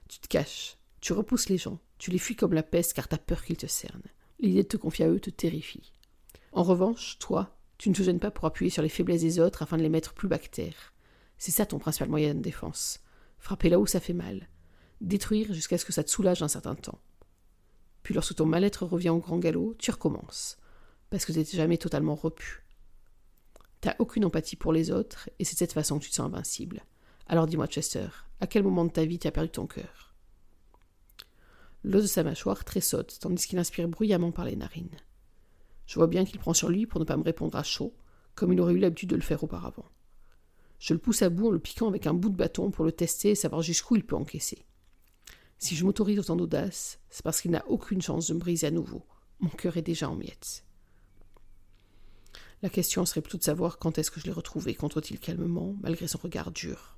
Tu 0.07 0.19
te 0.19 0.27
caches, 0.27 0.77
tu 1.01 1.13
repousses 1.13 1.49
les 1.49 1.57
gens, 1.57 1.79
tu 1.97 2.11
les 2.11 2.17
fuis 2.19 2.35
comme 2.35 2.53
la 2.53 2.63
peste 2.63 2.93
car 2.93 3.07
t'as 3.07 3.17
peur 3.17 3.43
qu'ils 3.43 3.57
te 3.57 3.67
cernent. 3.67 4.01
L'idée 4.39 4.63
de 4.63 4.67
te 4.67 4.77
confier 4.77 5.05
à 5.05 5.09
eux 5.09 5.19
te 5.19 5.29
terrifie. 5.29 5.93
En 6.51 6.63
revanche, 6.63 7.17
toi, 7.19 7.57
tu 7.77 7.89
ne 7.89 7.95
te 7.95 8.03
gênes 8.03 8.19
pas 8.19 8.31
pour 8.31 8.45
appuyer 8.45 8.69
sur 8.69 8.83
les 8.83 8.89
faiblesses 8.89 9.21
des 9.21 9.39
autres 9.39 9.63
afin 9.63 9.77
de 9.77 9.83
les 9.83 9.89
mettre 9.89 10.13
plus 10.13 10.27
bactères. 10.27 10.93
C'est 11.37 11.51
ça 11.51 11.65
ton 11.65 11.79
principal 11.79 12.09
moyen 12.09 12.35
de 12.35 12.41
défense. 12.41 12.99
Frapper 13.39 13.69
là 13.69 13.79
où 13.79 13.87
ça 13.87 13.99
fait 13.99 14.13
mal. 14.13 14.49
Détruire 15.01 15.53
jusqu'à 15.53 15.77
ce 15.77 15.85
que 15.85 15.93
ça 15.93 16.03
te 16.03 16.09
soulage 16.09 16.43
un 16.43 16.47
certain 16.47 16.75
temps. 16.75 16.99
Puis 18.03 18.13
lorsque 18.13 18.35
ton 18.35 18.45
mal-être 18.45 18.85
revient 18.85 19.09
au 19.09 19.19
grand 19.19 19.37
galop, 19.37 19.75
tu 19.77 19.91
recommences. 19.91 20.57
Parce 21.09 21.25
que 21.25 21.31
tu 21.31 21.39
n'es 21.39 21.45
jamais 21.45 21.77
totalement 21.77 22.15
repu. 22.15 22.63
T'as 23.81 23.95
aucune 23.99 24.25
empathie 24.25 24.55
pour 24.55 24.73
les 24.73 24.91
autres, 24.91 25.29
et 25.39 25.45
c'est 25.45 25.53
de 25.53 25.59
cette 25.59 25.73
façon 25.73 25.99
que 25.99 26.03
tu 26.03 26.11
sens 26.11 26.25
invincible. 26.25 26.83
Alors 27.27 27.47
dis-moi, 27.47 27.67
Chester, 27.67 28.07
à 28.41 28.47
quel 28.47 28.63
moment 28.63 28.85
de 28.85 28.91
ta 28.91 29.05
vie 29.05 29.19
tu 29.19 29.27
as 29.27 29.31
perdu 29.31 29.49
ton 29.49 29.67
cœur? 29.67 30.15
L'os 31.83 32.03
de 32.03 32.07
sa 32.07 32.23
mâchoire 32.23 32.65
tressaute, 32.65 33.19
tandis 33.21 33.47
qu'il 33.47 33.57
inspire 33.57 33.87
bruyamment 33.87 34.31
par 34.31 34.45
les 34.45 34.57
narines. 34.57 34.97
Je 35.85 35.95
vois 35.95 36.07
bien 36.07 36.25
qu'il 36.25 36.39
prend 36.39 36.53
sur 36.53 36.69
lui 36.69 36.85
pour 36.85 36.99
ne 36.99 37.05
pas 37.05 37.15
me 37.15 37.23
répondre 37.23 37.57
à 37.57 37.63
chaud, 37.63 37.95
comme 38.35 38.51
il 38.51 38.59
aurait 38.59 38.73
eu 38.73 38.79
l'habitude 38.79 39.09
de 39.09 39.15
le 39.15 39.21
faire 39.21 39.43
auparavant. 39.43 39.85
Je 40.79 40.93
le 40.93 40.99
pousse 40.99 41.21
à 41.21 41.29
bout 41.29 41.47
en 41.47 41.51
le 41.51 41.59
piquant 41.59 41.87
avec 41.87 42.05
un 42.05 42.13
bout 42.13 42.29
de 42.29 42.35
bâton 42.35 42.71
pour 42.71 42.85
le 42.85 42.91
tester 42.91 43.31
et 43.31 43.35
savoir 43.35 43.61
jusqu'où 43.61 43.95
il 43.95 44.05
peut 44.05 44.15
encaisser. 44.15 44.65
Si 45.59 45.75
je 45.75 45.83
m'autorise 45.83 46.19
autant 46.19 46.37
d'audace, 46.37 46.99
c'est 47.09 47.23
parce 47.23 47.41
qu'il 47.41 47.51
n'a 47.51 47.67
aucune 47.67 48.01
chance 48.01 48.27
de 48.27 48.33
me 48.33 48.39
briser 48.39 48.67
à 48.67 48.71
nouveau. 48.71 49.05
Mon 49.39 49.49
cœur 49.49 49.75
est 49.75 49.81
déjà 49.81 50.09
en 50.09 50.15
miettes. 50.15 50.63
La 52.61 52.69
question 52.69 53.05
serait 53.05 53.21
plutôt 53.21 53.37
de 53.37 53.43
savoir 53.43 53.77
quand 53.77 53.97
est-ce 53.97 54.09
que 54.09 54.21
je 54.21 54.25
l'ai 54.25 54.31
retrouvé, 54.31 54.73
contre-t-il 54.73 55.19
calmement, 55.19 55.75
malgré 55.81 56.07
son 56.07 56.17
regard 56.17 56.51
dur. 56.51 56.97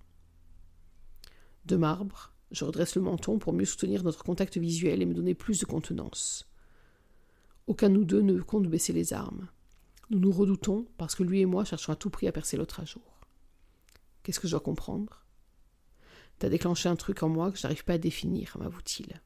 De 1.65 1.75
marbre, 1.75 2.33
je 2.51 2.63
redresse 2.63 2.95
le 2.95 3.01
menton 3.01 3.39
pour 3.39 3.53
mieux 3.53 3.65
soutenir 3.65 4.03
notre 4.03 4.23
contact 4.23 4.57
visuel 4.57 5.01
et 5.01 5.05
me 5.05 5.13
donner 5.13 5.33
plus 5.33 5.59
de 5.59 5.65
contenance. 5.65 6.47
Aucun 7.65 7.89
de 7.89 7.95
nous 7.95 8.05
deux 8.05 8.21
ne 8.21 8.39
compte 8.41 8.67
baisser 8.67 8.93
les 8.93 9.13
armes. 9.13 9.47
Nous 10.09 10.19
nous 10.19 10.31
redoutons 10.31 10.87
parce 10.97 11.15
que 11.15 11.23
lui 11.23 11.41
et 11.41 11.45
moi 11.45 11.63
cherchons 11.63 11.93
à 11.93 11.95
tout 11.95 12.09
prix 12.09 12.27
à 12.27 12.31
percer 12.31 12.57
l'autre 12.57 12.79
à 12.79 12.85
jour. 12.85 13.21
Qu'est-ce 14.23 14.39
que 14.39 14.47
je 14.47 14.51
dois 14.53 14.59
comprendre? 14.59 15.25
T'as 16.41 16.49
déclenché 16.49 16.89
un 16.89 16.95
truc 16.95 17.21
en 17.21 17.29
moi 17.29 17.51
que 17.51 17.59
je 17.59 17.61
n'arrive 17.67 17.83
pas 17.85 17.93
à 17.93 17.97
définir, 17.99 18.57
m'avoue-t-il. 18.57 19.21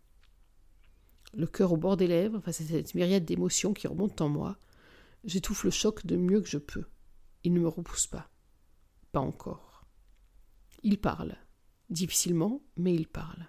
Le 1.34 1.48
cœur 1.48 1.72
au 1.72 1.78
bord 1.78 1.96
des 1.96 2.08
lèvres, 2.08 2.42
face 2.42 2.60
à 2.60 2.66
cette 2.66 2.94
myriade 2.94 3.24
d'émotions 3.24 3.74
qui 3.74 3.88
remontent 3.88 4.26
en 4.26 4.28
moi, 4.28 4.58
j'étouffe 5.24 5.64
le 5.64 5.72
choc 5.72 6.06
de 6.06 6.18
mieux 6.18 6.42
que 6.42 6.50
je 6.50 6.58
peux. 6.58 6.84
Il 7.46 7.54
ne 7.54 7.62
me 7.62 7.70
repousse 7.70 8.06
pas. 8.06 8.30
Pas 9.14 9.22
encore. 9.22 9.86
Il 10.84 11.00
parle. 11.00 11.38
Difficilement, 11.90 12.62
mais 12.76 12.94
il 12.94 13.08
parle. 13.08 13.48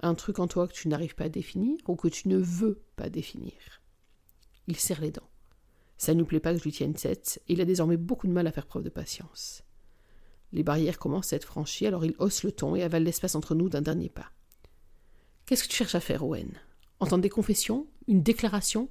Un 0.00 0.16
truc 0.16 0.40
en 0.40 0.48
toi 0.48 0.66
que 0.66 0.72
tu 0.74 0.88
n'arrives 0.88 1.14
pas 1.14 1.26
à 1.26 1.28
définir 1.28 1.78
ou 1.86 1.94
que 1.94 2.08
tu 2.08 2.26
ne 2.26 2.38
veux 2.38 2.82
pas 2.96 3.10
définir. 3.10 3.54
Il 4.66 4.74
serre 4.74 5.02
les 5.02 5.12
dents. 5.12 5.30
Ça 5.98 6.14
ne 6.14 6.18
nous 6.18 6.26
plaît 6.26 6.40
pas 6.40 6.52
que 6.52 6.58
je 6.58 6.64
lui 6.64 6.72
tienne 6.72 6.94
tête, 6.94 7.40
et 7.46 7.52
il 7.52 7.60
a 7.60 7.64
désormais 7.64 7.96
beaucoup 7.96 8.26
de 8.26 8.32
mal 8.32 8.48
à 8.48 8.52
faire 8.52 8.66
preuve 8.66 8.82
de 8.82 8.90
patience. 8.90 9.62
Les 10.52 10.62
barrières 10.62 10.98
commencent 10.98 11.32
à 11.32 11.36
être 11.36 11.44
franchies, 11.44 11.86
alors 11.86 12.04
il 12.04 12.14
hausse 12.18 12.42
le 12.42 12.52
ton 12.52 12.74
et 12.74 12.82
avale 12.82 13.04
l'espace 13.04 13.34
entre 13.34 13.54
nous 13.54 13.68
d'un 13.68 13.82
dernier 13.82 14.08
pas. 14.08 14.30
Qu'est-ce 15.46 15.64
que 15.64 15.68
tu 15.68 15.76
cherches 15.76 15.94
à 15.94 16.00
faire, 16.00 16.24
Owen? 16.24 16.52
Entendre 17.00 17.22
des 17.22 17.28
confessions? 17.28 17.86
Une 18.06 18.22
déclaration? 18.22 18.88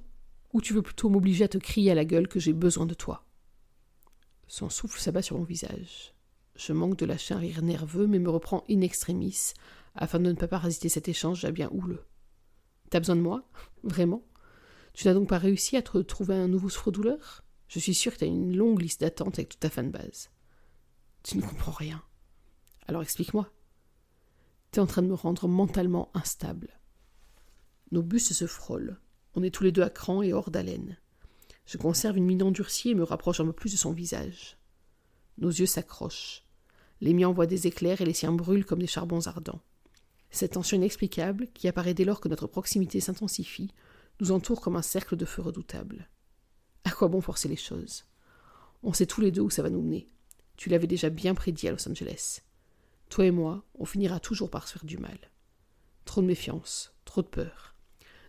Ou 0.52 0.60
tu 0.60 0.72
veux 0.72 0.82
plutôt 0.82 1.08
m'obliger 1.08 1.44
à 1.44 1.48
te 1.48 1.58
crier 1.58 1.90
à 1.90 1.94
la 1.94 2.04
gueule 2.04 2.28
que 2.28 2.40
j'ai 2.40 2.52
besoin 2.52 2.86
de 2.86 2.94
toi? 2.94 3.26
Son 4.46 4.70
souffle 4.70 5.00
s'abat 5.00 5.22
sur 5.22 5.36
mon 5.36 5.44
visage. 5.44 6.14
Je 6.56 6.72
manque 6.72 6.96
de 6.96 7.06
lâcher 7.06 7.34
un 7.34 7.38
rire 7.38 7.62
nerveux, 7.62 8.06
mais 8.06 8.18
me 8.18 8.30
reprends 8.30 8.64
in 8.70 8.80
extremis, 8.80 9.52
afin 9.94 10.18
de 10.18 10.30
ne 10.30 10.36
pas 10.36 10.48
parasiter 10.48 10.88
cet 10.88 11.08
échange 11.08 11.42
déjà 11.42 11.52
bien 11.52 11.70
houleux. 11.72 12.04
T'as 12.90 13.00
besoin 13.00 13.16
de 13.16 13.20
moi? 13.20 13.48
Vraiment? 13.82 14.22
Tu 14.94 15.06
n'as 15.06 15.14
donc 15.14 15.28
pas 15.28 15.38
réussi 15.38 15.76
à 15.76 15.82
te 15.82 15.98
trouver 15.98 16.34
un 16.34 16.48
nouveau 16.48 16.68
souffre-douleur? 16.68 17.44
Je 17.68 17.78
suis 17.78 17.94
sûr 17.94 18.12
que 18.12 18.18
tu 18.18 18.24
as 18.24 18.28
une 18.28 18.56
longue 18.56 18.80
liste 18.80 19.02
d'attentes 19.02 19.38
avec 19.38 19.50
toute 19.50 19.60
ta 19.60 19.70
fanbase. 19.70 20.30
Tu 21.28 21.36
ne 21.36 21.42
comprends 21.42 21.72
rien. 21.72 22.02
Alors 22.86 23.02
explique-moi. 23.02 23.52
Tu 24.72 24.78
es 24.78 24.82
en 24.82 24.86
train 24.86 25.02
de 25.02 25.08
me 25.08 25.14
rendre 25.14 25.46
mentalement 25.46 26.10
instable. 26.14 26.80
Nos 27.90 28.02
bustes 28.02 28.32
se 28.32 28.46
frôlent. 28.46 28.98
On 29.34 29.42
est 29.42 29.50
tous 29.50 29.62
les 29.62 29.70
deux 29.70 29.82
à 29.82 29.90
cran 29.90 30.22
et 30.22 30.32
hors 30.32 30.50
d'haleine. 30.50 30.96
Je 31.66 31.76
conserve 31.76 32.16
une 32.16 32.24
mine 32.24 32.42
endurcie 32.42 32.88
et 32.88 32.94
me 32.94 33.02
rapproche 33.02 33.40
un 33.40 33.44
peu 33.44 33.52
plus 33.52 33.72
de 33.72 33.76
son 33.76 33.92
visage. 33.92 34.56
Nos 35.36 35.50
yeux 35.50 35.66
s'accrochent. 35.66 36.46
Les 37.02 37.12
miens 37.12 37.28
envoient 37.28 37.46
des 37.46 37.66
éclairs 37.66 38.00
et 38.00 38.06
les 38.06 38.14
siens 38.14 38.32
brûlent 38.32 38.64
comme 38.64 38.80
des 38.80 38.86
charbons 38.86 39.26
ardents. 39.26 39.60
Cette 40.30 40.52
tension 40.52 40.78
inexplicable, 40.78 41.48
qui 41.52 41.68
apparaît 41.68 41.92
dès 41.92 42.06
lors 42.06 42.22
que 42.22 42.28
notre 42.28 42.46
proximité 42.46 43.00
s'intensifie, 43.00 43.74
nous 44.20 44.32
entoure 44.32 44.62
comme 44.62 44.76
un 44.76 44.82
cercle 44.82 45.14
de 45.14 45.26
feu 45.26 45.42
redoutable. 45.42 46.08
À 46.84 46.90
quoi 46.90 47.08
bon 47.08 47.20
forcer 47.20 47.48
les 47.48 47.56
choses? 47.56 48.06
On 48.82 48.94
sait 48.94 49.04
tous 49.04 49.20
les 49.20 49.30
deux 49.30 49.42
où 49.42 49.50
ça 49.50 49.62
va 49.62 49.68
nous 49.68 49.82
mener. 49.82 50.08
Tu 50.58 50.68
l'avais 50.68 50.88
déjà 50.88 51.08
bien 51.08 51.36
prédit 51.36 51.68
à 51.68 51.70
Los 51.70 51.88
Angeles. 51.88 52.40
Toi 53.10 53.26
et 53.26 53.30
moi, 53.30 53.64
on 53.78 53.84
finira 53.84 54.18
toujours 54.18 54.50
par 54.50 54.66
se 54.66 54.72
faire 54.72 54.84
du 54.84 54.98
mal. 54.98 55.16
Trop 56.04 56.20
de 56.20 56.26
méfiance, 56.26 56.92
trop 57.04 57.22
de 57.22 57.28
peur. 57.28 57.76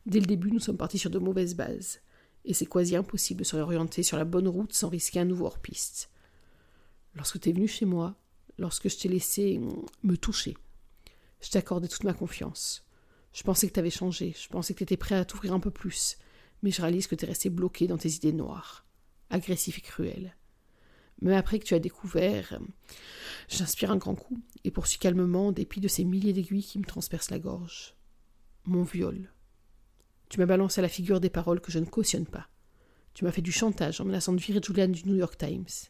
Dès 0.06 0.20
le 0.20 0.28
début, 0.28 0.52
nous 0.52 0.60
sommes 0.60 0.78
partis 0.78 1.00
sur 1.00 1.10
de 1.10 1.18
mauvaises 1.18 1.56
bases, 1.56 2.02
et 2.46 2.54
c'est 2.54 2.68
quasi 2.68 2.96
impossible 2.96 3.40
de 3.40 3.46
se 3.46 3.56
réorienter 3.56 4.04
sur 4.04 4.16
la 4.16 4.26
bonne 4.26 4.48
route 4.48 4.74
sans 4.74 4.90
risquer 4.90 5.20
un 5.20 5.26
nouveau 5.26 5.48
hors-piste. 5.48 6.12
Lorsque 7.16 7.40
tu 7.40 7.50
es 7.50 7.52
venu 7.52 7.68
chez 7.68 7.86
moi, 7.86 8.16
lorsque 8.60 8.90
je 8.90 8.98
t'ai 8.98 9.10
laissé 9.10 9.60
me 10.04 10.16
toucher, 10.16 10.56
je 11.42 11.50
t'ai 11.50 11.58
accordé 11.58 11.88
toute 11.88 12.04
ma 12.04 12.14
confiance. 12.14 12.86
Je 13.34 13.42
pensais 13.42 13.68
que 13.68 13.74
tu 13.74 13.80
avais 13.80 13.90
changé, 13.90 14.36
je 14.40 14.50
pensais 14.50 14.76
que 14.76 14.80
tu 14.80 14.84
étais 14.84 14.98
prêt 14.98 15.16
à 15.16 15.26
t'ouvrir 15.26 15.54
un 15.54 15.60
peu 15.60 15.72
plus, 15.72 16.20
mais 16.62 16.70
je 16.70 16.82
réalise 16.84 17.08
que 17.08 17.16
tu 17.16 17.26
es 17.26 17.28
resté 17.28 17.50
bloqué 17.50 17.88
dans 17.88 17.98
tes 17.98 18.12
idées 18.12 18.34
noires, 18.34 18.86
agressif 19.32 19.80
et 19.80 19.82
cruel. 19.82 20.36
Mais 21.22 21.36
après 21.36 21.60
que 21.60 21.66
tu 21.66 21.74
as 21.74 21.80
découvert, 21.80 22.54
euh, 22.54 22.66
j'inspire 23.48 23.92
un 23.92 23.98
grand 23.98 24.16
coup 24.16 24.42
et 24.64 24.72
poursuis 24.72 25.00
calmement 25.00 25.48
en 25.48 25.52
dépit 25.52 25.82
de 25.82 25.88
ces 25.88 26.06
milliers 26.06 26.34
d'aiguilles 26.34 26.64
qui 26.64 26.80
me 26.80 26.86
transpercent 26.86 27.32
la 27.32 27.40
gorge. 27.40 27.96
Mon 28.66 28.84
viol. 28.84 29.34
Tu 30.30 30.40
m'as 30.40 30.46
balancé 30.46 30.80
à 30.80 30.82
la 30.82 30.90
figure 30.90 31.20
des 31.20 31.30
paroles 31.30 31.60
que 31.60 31.72
je 31.72 31.80
ne 31.80 31.86
cautionne 31.86 32.28
pas. 32.28 32.48
Tu 33.14 33.26
m'as 33.26 33.32
fait 33.32 33.42
du 33.42 33.52
chantage 33.52 34.00
en 34.00 34.06
menaçant 34.06 34.34
de 34.34 34.40
virer 34.40 34.62
Julian 34.64 34.88
du 34.88 35.04
New 35.06 35.16
York 35.16 35.38
Times. 35.38 35.90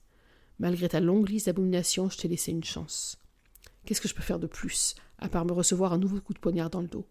Malgré 0.58 0.90
ta 0.90 1.00
longue 1.00 1.30
liste 1.30 1.46
d'abominations, 1.46 2.10
je 2.10 2.18
t'ai 2.18 2.28
laissé 2.28 2.52
une 2.52 2.64
chance. 2.64 3.18
Qu'est-ce 3.86 4.02
que 4.02 4.08
je 4.08 4.16
peux 4.16 4.24
faire 4.24 4.40
de 4.40 4.48
plus, 4.48 4.96
à 5.20 5.30
part 5.30 5.46
me 5.46 5.52
recevoir 5.52 5.94
un 5.94 5.98
nouveau 5.98 6.22
coup 6.22 6.34
de 6.34 6.40
poignard 6.40 6.70
dans 6.70 6.82
le 6.82 6.88
dos? 6.88 7.08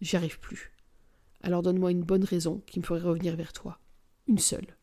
J'y 0.00 0.16
arrive 0.16 0.38
plus. 0.38 0.72
Alors 1.42 1.62
donne-moi 1.62 1.90
une 1.90 2.02
bonne 2.02 2.24
raison 2.24 2.62
qui 2.66 2.78
me 2.78 2.84
ferait 2.84 3.00
revenir 3.00 3.36
vers 3.36 3.52
toi. 3.52 3.80
Une 4.26 4.38
seule. 4.38 4.76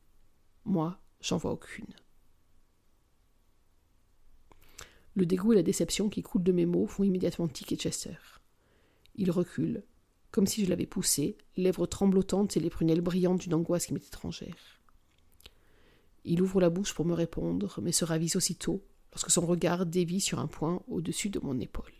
Moi, 0.65 0.99
j'en 1.21 1.38
vois 1.38 1.51
aucune. 1.51 1.93
Le 5.17 5.25
dégoût 5.25 5.53
et 5.53 5.56
la 5.56 5.63
déception 5.63 6.10
qui 6.10 6.21
coulent 6.21 6.43
de 6.43 6.51
mes 6.51 6.67
mots 6.67 6.86
font 6.86 7.01
immédiatement 7.01 7.47
tiquer 7.47 7.75
Chester. 7.75 8.19
Il 9.15 9.32
recule, 9.32 9.84
comme 10.30 10.45
si 10.45 10.63
je 10.63 10.69
l'avais 10.69 10.86
poussé, 10.86 11.39
lèvres 11.56 11.88
tremblotantes 11.88 12.56
et 12.56 12.60
les 12.60 12.69
prunelles 12.69 13.01
brillantes 13.01 13.41
d'une 13.41 13.56
angoisse 13.56 13.88
qui 13.88 13.95
m'est 13.95 14.06
étrangère. 14.06 14.80
Il 16.23 16.39
ouvre 16.39 16.62
la 16.62 16.69
bouche 16.69 16.93
pour 16.93 17.03
me 17.03 17.15
répondre, 17.15 17.80
mais 17.82 17.91
se 17.91 18.06
ravise 18.06 18.36
aussitôt 18.36 18.84
lorsque 19.12 19.32
son 19.32 19.47
regard 19.47 19.88
dévie 19.88 20.21
sur 20.21 20.38
un 20.38 20.45
point 20.45 20.84
au-dessus 20.88 21.30
de 21.30 21.39
mon 21.39 21.60
épaule. 21.60 21.91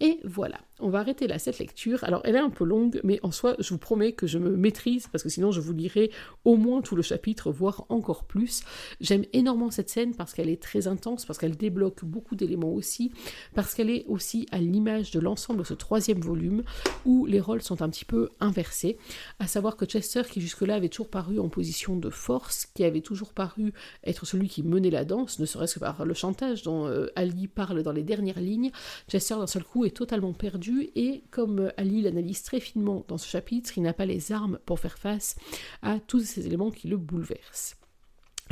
Et 0.00 0.18
voilà, 0.24 0.58
on 0.80 0.88
va 0.88 0.98
arrêter 0.98 1.26
là 1.26 1.38
cette 1.38 1.58
lecture. 1.58 2.02
Alors 2.04 2.22
elle 2.24 2.34
est 2.34 2.40
un 2.40 2.50
peu 2.50 2.64
longue, 2.64 3.00
mais 3.04 3.20
en 3.22 3.30
soi, 3.30 3.54
je 3.58 3.70
vous 3.70 3.78
promets 3.78 4.12
que 4.12 4.26
je 4.26 4.38
me 4.38 4.56
maîtrise, 4.56 5.06
parce 5.06 5.22
que 5.22 5.28
sinon 5.28 5.52
je 5.52 5.60
vous 5.60 5.72
lirai 5.72 6.10
au 6.44 6.56
moins 6.56 6.82
tout 6.82 6.96
le 6.96 7.02
chapitre, 7.02 7.52
voire 7.52 7.86
encore 7.88 8.24
plus. 8.24 8.62
J'aime 9.00 9.24
énormément 9.32 9.70
cette 9.70 9.90
scène 9.90 10.14
parce 10.14 10.34
qu'elle 10.34 10.48
est 10.48 10.60
très 10.60 10.88
intense, 10.88 11.24
parce 11.24 11.38
qu'elle 11.38 11.56
débloque 11.56 12.04
beaucoup 12.04 12.34
d'éléments 12.34 12.72
aussi, 12.72 13.12
parce 13.54 13.74
qu'elle 13.74 13.90
est 13.90 14.04
aussi 14.08 14.46
à 14.50 14.58
l'image 14.58 15.12
de 15.12 15.20
l'ensemble 15.20 15.60
de 15.60 15.64
ce 15.64 15.74
troisième 15.74 16.20
volume, 16.20 16.62
où 17.04 17.26
les 17.26 17.40
rôles 17.40 17.62
sont 17.62 17.82
un 17.82 17.88
petit 17.88 18.04
peu 18.04 18.30
inversés, 18.40 18.98
à 19.38 19.46
savoir 19.46 19.76
que 19.76 19.84
Chester, 19.84 20.22
qui 20.28 20.40
jusque-là 20.40 20.74
avait 20.74 20.88
toujours 20.88 21.10
paru 21.10 21.38
en 21.38 21.48
position 21.48 21.96
de 21.96 22.10
force, 22.10 22.66
qui 22.74 22.84
avait 22.84 23.00
toujours 23.00 23.32
paru 23.32 23.72
être 24.04 24.26
celui 24.26 24.48
qui 24.48 24.62
menait 24.62 24.90
la 24.90 25.04
danse, 25.04 25.38
ne 25.38 25.46
serait-ce 25.46 25.74
que 25.74 25.80
par 25.80 26.04
le 26.04 26.14
chantage 26.14 26.62
dont 26.62 26.86
euh, 26.86 27.06
Ali 27.16 27.48
parle 27.48 27.82
dans 27.82 27.92
les 27.92 28.02
dernières 28.02 28.40
lignes, 28.40 28.70
Chester 29.08 29.34
d'un 29.34 29.46
seul 29.46 29.61
coup 29.62 29.84
est 29.84 29.96
totalement 29.96 30.32
perdu 30.32 30.90
et 30.94 31.24
comme 31.30 31.72
Ali 31.76 32.02
l'analyse 32.02 32.42
très 32.42 32.60
finement 32.60 33.04
dans 33.08 33.18
ce 33.18 33.28
chapitre, 33.28 33.76
il 33.76 33.82
n'a 33.82 33.92
pas 33.92 34.06
les 34.06 34.32
armes 34.32 34.58
pour 34.66 34.78
faire 34.78 34.98
face 34.98 35.36
à 35.82 35.98
tous 36.00 36.20
ces 36.20 36.46
éléments 36.46 36.70
qui 36.70 36.88
le 36.88 36.96
bouleversent 36.96 37.76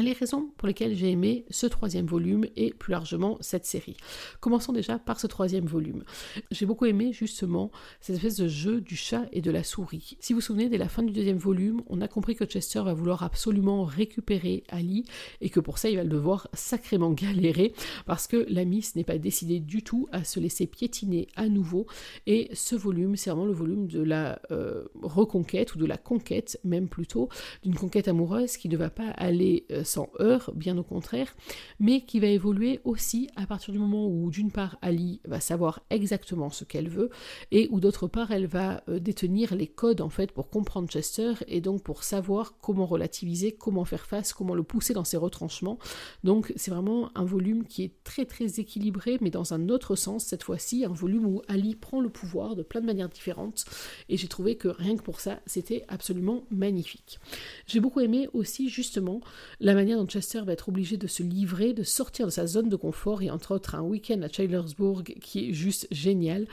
les 0.00 0.12
raisons 0.12 0.50
pour 0.56 0.68
lesquelles 0.68 0.94
j'ai 0.94 1.10
aimé 1.10 1.44
ce 1.50 1.66
troisième 1.66 2.06
volume 2.06 2.46
et 2.56 2.72
plus 2.72 2.92
largement 2.92 3.38
cette 3.40 3.64
série. 3.64 3.96
Commençons 4.40 4.72
déjà 4.72 4.98
par 4.98 5.20
ce 5.20 5.26
troisième 5.26 5.66
volume. 5.66 6.04
J'ai 6.50 6.66
beaucoup 6.66 6.86
aimé 6.86 7.12
justement 7.12 7.70
cette 8.00 8.16
espèce 8.16 8.36
de 8.36 8.48
jeu 8.48 8.80
du 8.80 8.96
chat 8.96 9.26
et 9.32 9.40
de 9.40 9.50
la 9.50 9.62
souris. 9.62 10.16
Si 10.20 10.32
vous 10.32 10.38
vous 10.38 10.44
souvenez, 10.44 10.68
dès 10.68 10.78
la 10.78 10.88
fin 10.88 11.02
du 11.02 11.12
deuxième 11.12 11.38
volume, 11.38 11.82
on 11.88 12.00
a 12.00 12.08
compris 12.08 12.34
que 12.34 12.44
Chester 12.44 12.80
va 12.82 12.94
vouloir 12.94 13.22
absolument 13.22 13.84
récupérer 13.84 14.64
Ali 14.68 15.04
et 15.40 15.50
que 15.50 15.60
pour 15.60 15.78
ça 15.78 15.90
il 15.90 15.96
va 15.96 16.04
devoir 16.04 16.48
sacrément 16.52 17.10
galérer 17.10 17.72
parce 18.06 18.26
que 18.26 18.46
la 18.48 18.64
Miss 18.64 18.96
n'est 18.96 19.04
pas 19.04 19.18
décidée 19.18 19.60
du 19.60 19.82
tout 19.82 20.08
à 20.12 20.24
se 20.24 20.40
laisser 20.40 20.66
piétiner 20.66 21.28
à 21.36 21.48
nouveau 21.48 21.86
et 22.26 22.50
ce 22.54 22.74
volume 22.74 23.16
c'est 23.16 23.30
vraiment 23.30 23.46
le 23.46 23.52
volume 23.52 23.86
de 23.86 24.02
la 24.02 24.40
euh, 24.50 24.84
reconquête 25.02 25.74
ou 25.74 25.78
de 25.78 25.86
la 25.86 25.96
conquête 25.96 26.58
même 26.64 26.88
plutôt 26.88 27.28
d'une 27.62 27.74
conquête 27.74 28.08
amoureuse 28.08 28.56
qui 28.56 28.68
ne 28.68 28.76
va 28.76 28.90
pas 28.90 29.08
aller 29.10 29.66
euh, 29.70 29.84
sans 29.90 30.08
heurts, 30.20 30.52
bien 30.54 30.78
au 30.78 30.82
contraire, 30.82 31.34
mais 31.80 32.02
qui 32.02 32.20
va 32.20 32.28
évoluer 32.28 32.80
aussi 32.84 33.28
à 33.36 33.46
partir 33.46 33.72
du 33.72 33.78
moment 33.78 34.06
où 34.06 34.30
d'une 34.30 34.52
part 34.52 34.78
Ali 34.82 35.20
va 35.24 35.40
savoir 35.40 35.80
exactement 35.90 36.50
ce 36.50 36.64
qu'elle 36.64 36.88
veut 36.88 37.10
et 37.50 37.68
où 37.70 37.80
d'autre 37.80 38.06
part 38.06 38.30
elle 38.30 38.46
va 38.46 38.82
euh, 38.88 39.00
détenir 39.00 39.54
les 39.54 39.66
codes 39.66 40.00
en 40.00 40.08
fait 40.08 40.30
pour 40.32 40.48
comprendre 40.48 40.88
Chester 40.88 41.34
et 41.48 41.60
donc 41.60 41.82
pour 41.82 42.04
savoir 42.04 42.54
comment 42.60 42.86
relativiser, 42.86 43.52
comment 43.52 43.84
faire 43.84 44.06
face, 44.06 44.32
comment 44.32 44.54
le 44.54 44.62
pousser 44.62 44.94
dans 44.94 45.04
ses 45.04 45.16
retranchements. 45.16 45.78
Donc 46.24 46.52
c'est 46.56 46.70
vraiment 46.70 47.10
un 47.16 47.24
volume 47.24 47.64
qui 47.64 47.82
est 47.82 48.04
très 48.04 48.24
très 48.24 48.60
équilibré 48.60 49.18
mais 49.20 49.30
dans 49.30 49.54
un 49.54 49.68
autre 49.68 49.96
sens 49.96 50.24
cette 50.24 50.44
fois-ci, 50.44 50.84
un 50.84 50.92
volume 50.92 51.26
où 51.26 51.42
Ali 51.48 51.74
prend 51.74 52.00
le 52.00 52.10
pouvoir 52.10 52.54
de 52.54 52.62
plein 52.62 52.80
de 52.80 52.86
manières 52.86 53.08
différentes 53.08 53.64
et 54.08 54.16
j'ai 54.16 54.28
trouvé 54.28 54.56
que 54.56 54.68
rien 54.68 54.96
que 54.96 55.02
pour 55.02 55.20
ça 55.20 55.40
c'était 55.46 55.84
absolument 55.88 56.44
magnifique. 56.50 57.18
J'ai 57.66 57.80
beaucoup 57.80 58.00
aimé 58.00 58.28
aussi 58.32 58.68
justement 58.68 59.20
la 59.58 59.69
manière 59.74 59.98
dont 59.98 60.06
Chester 60.06 60.40
va 60.42 60.52
être 60.52 60.68
obligé 60.68 60.96
de 60.96 61.06
se 61.06 61.22
livrer, 61.22 61.72
de 61.72 61.82
sortir 61.82 62.26
de 62.26 62.30
sa 62.30 62.46
zone 62.46 62.68
de 62.68 62.76
confort 62.76 63.22
et 63.22 63.30
entre 63.30 63.54
autres 63.54 63.74
un 63.74 63.82
week-end 63.82 64.20
à 64.22 64.28
Chandlersburg 64.28 65.02
qui 65.20 65.50
est 65.50 65.52
juste 65.52 65.86
génial. 65.90 66.46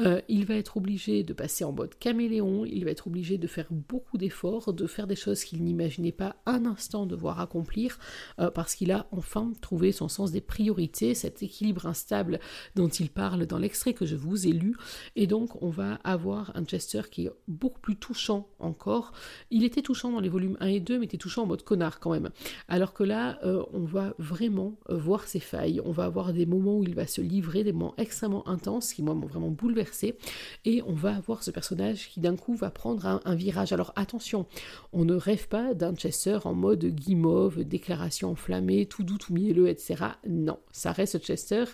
Euh, 0.00 0.20
il 0.28 0.44
va 0.44 0.54
être 0.54 0.76
obligé 0.76 1.22
de 1.22 1.32
passer 1.32 1.64
en 1.64 1.72
mode 1.72 1.94
caméléon, 1.98 2.64
il 2.64 2.84
va 2.84 2.90
être 2.90 3.06
obligé 3.06 3.38
de 3.38 3.46
faire 3.46 3.66
beaucoup 3.70 4.18
d'efforts, 4.18 4.72
de 4.72 4.86
faire 4.86 5.06
des 5.06 5.16
choses 5.16 5.44
qu'il 5.44 5.62
n'imaginait 5.62 6.12
pas 6.12 6.36
un 6.46 6.66
instant 6.66 7.06
devoir 7.06 7.40
accomplir 7.40 7.98
euh, 8.38 8.50
parce 8.50 8.74
qu'il 8.74 8.92
a 8.92 9.06
enfin 9.12 9.52
trouvé 9.60 9.92
son 9.92 10.08
sens 10.08 10.32
des 10.32 10.40
priorités, 10.40 11.14
cet 11.14 11.42
équilibre 11.42 11.86
instable 11.86 12.40
dont 12.74 12.88
il 12.88 13.10
parle 13.10 13.46
dans 13.46 13.58
l'extrait 13.58 13.94
que 13.94 14.06
je 14.06 14.16
vous 14.16 14.46
ai 14.46 14.52
lu. 14.52 14.76
Et 15.16 15.26
donc 15.26 15.62
on 15.62 15.70
va 15.70 15.94
avoir 16.04 16.52
un 16.54 16.64
Chester 16.64 17.02
qui 17.10 17.26
est 17.26 17.32
beaucoup 17.48 17.80
plus 17.80 17.96
touchant 17.96 18.48
encore. 18.58 19.12
Il 19.50 19.64
était 19.64 19.82
touchant 19.82 20.10
dans 20.10 20.20
les 20.20 20.28
volumes 20.28 20.56
1 20.60 20.66
et 20.66 20.80
2, 20.80 20.98
mais 20.98 21.06
était 21.06 21.18
touchant 21.18 21.42
en 21.42 21.46
mode 21.46 21.62
connard 21.62 22.00
quand 22.00 22.10
même. 22.10 22.30
Alors 22.68 22.92
que 22.92 23.04
là, 23.04 23.38
euh, 23.44 23.62
on 23.72 23.84
va 23.84 24.14
vraiment 24.18 24.76
voir 24.88 25.26
ses 25.26 25.40
failles, 25.40 25.80
on 25.84 25.92
va 25.92 26.04
avoir 26.04 26.32
des 26.32 26.46
moments 26.46 26.78
où 26.78 26.84
il 26.84 26.94
va 26.94 27.06
se 27.06 27.20
livrer, 27.20 27.64
des 27.64 27.72
moments 27.72 27.94
extrêmement 27.98 28.46
intenses 28.48 28.92
qui 28.92 29.02
moi 29.02 29.14
m'ont 29.14 29.26
vraiment 29.26 29.50
bouleversé. 29.50 30.16
Et 30.64 30.82
on 30.86 30.94
va 30.94 31.16
avoir 31.16 31.42
ce 31.42 31.50
personnage 31.50 32.08
qui 32.08 32.20
d'un 32.20 32.36
coup 32.36 32.54
va 32.54 32.70
prendre 32.70 33.20
un, 33.24 33.34
virage. 33.34 33.72
Alors 33.72 33.92
attention, 33.96 34.46
on 34.92 35.04
ne 35.04 35.14
rêve 35.14 35.48
pas 35.48 35.74
d'un 35.74 35.94
Chester 35.94 36.38
en 36.44 36.54
mode 36.54 36.84
guimauve, 36.84 37.64
déclaration 37.64 38.30
enflammée, 38.30 38.86
tout 38.86 39.02
doux, 39.02 39.18
tout 39.18 39.32
mielleux, 39.32 39.68
etc. 39.68 40.04
Non, 40.28 40.58
ça 40.70 40.92
reste 40.92 41.18
Chester. 41.18 41.64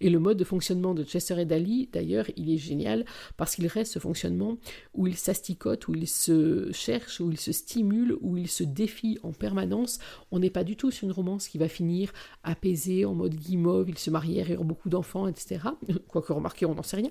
Et 0.00 0.10
le 0.10 0.18
mode 0.18 0.36
de 0.36 0.44
fonctionnement 0.44 0.94
de 0.94 1.04
Chester 1.04 1.40
et 1.40 1.44
Dali, 1.44 1.88
d'ailleurs, 1.92 2.26
il 2.36 2.52
est 2.52 2.58
génial 2.58 3.04
parce 3.36 3.54
qu'il 3.54 3.66
reste 3.66 3.92
ce 3.92 3.98
fonctionnement 3.98 4.58
où 4.94 5.06
il 5.06 5.16
s'asticote, 5.16 5.88
où 5.88 5.94
il 5.94 6.08
se 6.08 6.70
cherche, 6.72 7.20
où 7.20 7.30
il 7.30 7.38
se 7.38 7.52
stimule, 7.52 8.16
où 8.20 8.36
il 8.36 8.48
se 8.48 8.64
défie 8.64 9.18
en 9.22 9.32
permanence. 9.32 9.98
N'est 10.38 10.50
pas 10.50 10.64
du 10.64 10.76
tout 10.76 10.90
sur 10.90 11.04
une 11.04 11.12
romance 11.12 11.48
qui 11.48 11.58
va 11.58 11.68
finir 11.68 12.12
apaisée, 12.42 13.04
en 13.04 13.14
mode 13.14 13.34
guimauve, 13.34 13.88
ils 13.88 13.98
se 13.98 14.10
marièrent 14.10 14.50
et 14.50 14.58
ont 14.58 14.64
beaucoup 14.64 14.88
d'enfants, 14.88 15.28
etc. 15.28 15.60
Quoique 16.08 16.32
remarquez, 16.32 16.66
on 16.66 16.74
n'en 16.74 16.82
sait 16.82 16.96
rien. 16.96 17.10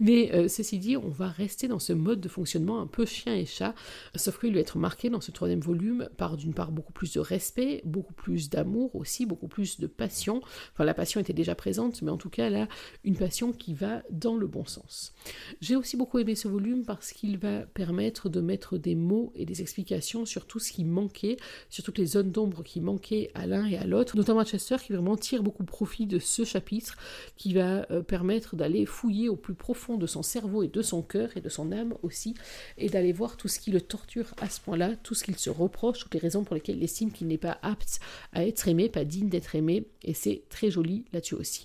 Mais 0.00 0.32
euh, 0.34 0.48
ceci 0.48 0.78
dit, 0.78 0.96
on 0.96 1.08
va 1.08 1.28
rester 1.28 1.68
dans 1.68 1.78
ce 1.78 1.92
mode 1.92 2.20
de 2.20 2.28
fonctionnement 2.28 2.80
un 2.80 2.86
peu 2.86 3.06
chien 3.06 3.34
et 3.34 3.46
chat, 3.46 3.74
sauf 4.14 4.38
qu'il 4.38 4.54
va 4.54 4.60
être 4.60 4.78
marqué 4.78 5.10
dans 5.10 5.20
ce 5.20 5.30
troisième 5.30 5.60
volume 5.60 6.08
par 6.16 6.36
d'une 6.36 6.54
part 6.54 6.72
beaucoup 6.72 6.92
plus 6.92 7.12
de 7.14 7.20
respect, 7.20 7.82
beaucoup 7.84 8.14
plus 8.14 8.50
d'amour 8.50 8.94
aussi, 8.96 9.26
beaucoup 9.26 9.48
plus 9.48 9.80
de 9.80 9.86
passion. 9.86 10.40
Enfin, 10.72 10.84
la 10.84 10.94
passion 10.94 11.20
était 11.20 11.32
déjà 11.32 11.54
présente, 11.54 12.02
mais 12.02 12.10
en 12.10 12.16
tout 12.16 12.30
cas 12.30 12.50
là, 12.50 12.68
une 13.04 13.16
passion 13.16 13.52
qui 13.52 13.74
va 13.74 14.02
dans 14.10 14.36
le 14.36 14.46
bon 14.46 14.64
sens. 14.64 15.14
J'ai 15.60 15.76
aussi 15.76 15.96
beaucoup 15.96 16.18
aimé 16.18 16.34
ce 16.34 16.48
volume 16.48 16.84
parce 16.84 17.12
qu'il 17.12 17.38
va 17.38 17.60
permettre 17.60 18.28
de 18.28 18.40
mettre 18.40 18.78
des 18.78 18.94
mots 18.94 19.32
et 19.34 19.44
des 19.44 19.60
explications 19.60 20.24
sur 20.24 20.46
tout 20.46 20.58
ce 20.58 20.72
qui 20.72 20.84
manquait, 20.84 21.36
sur 21.68 21.84
toutes 21.84 21.98
les 21.98 22.06
zones 22.06 22.30
d'ombre 22.30 22.62
qui 22.68 22.82
manquaient 22.82 23.30
à 23.34 23.46
l'un 23.46 23.64
et 23.64 23.78
à 23.78 23.86
l'autre, 23.86 24.14
notamment 24.14 24.40
à 24.40 24.44
Chester 24.44 24.76
qui 24.84 24.92
vraiment 24.92 25.16
tire 25.16 25.42
beaucoup 25.42 25.64
profit 25.64 26.06
de 26.06 26.18
ce 26.18 26.44
chapitre 26.44 26.98
qui 27.38 27.54
va 27.54 27.90
euh, 27.90 28.02
permettre 28.02 28.56
d'aller 28.56 28.84
fouiller 28.84 29.30
au 29.30 29.36
plus 29.36 29.54
profond 29.54 29.96
de 29.96 30.06
son 30.06 30.22
cerveau 30.22 30.62
et 30.62 30.68
de 30.68 30.82
son 30.82 31.00
cœur 31.00 31.30
et 31.34 31.40
de 31.40 31.48
son 31.48 31.72
âme 31.72 31.94
aussi, 32.02 32.34
et 32.76 32.90
d'aller 32.90 33.12
voir 33.12 33.38
tout 33.38 33.48
ce 33.48 33.58
qui 33.58 33.70
le 33.70 33.80
torture 33.80 34.34
à 34.42 34.50
ce 34.50 34.60
point-là, 34.60 34.96
tout 34.96 35.14
ce 35.14 35.24
qu'il 35.24 35.38
se 35.38 35.48
reproche, 35.48 36.00
toutes 36.00 36.12
les 36.12 36.20
raisons 36.20 36.44
pour 36.44 36.54
lesquelles 36.54 36.76
il 36.76 36.84
estime 36.84 37.10
qu'il 37.10 37.28
n'est 37.28 37.38
pas 37.38 37.58
apte 37.62 38.00
à 38.34 38.46
être 38.46 38.68
aimé, 38.68 38.90
pas 38.90 39.04
digne 39.04 39.30
d'être 39.30 39.54
aimé, 39.54 39.86
et 40.02 40.12
c'est 40.12 40.42
très 40.50 40.70
joli 40.70 41.06
là-dessus 41.14 41.36
aussi. 41.36 41.64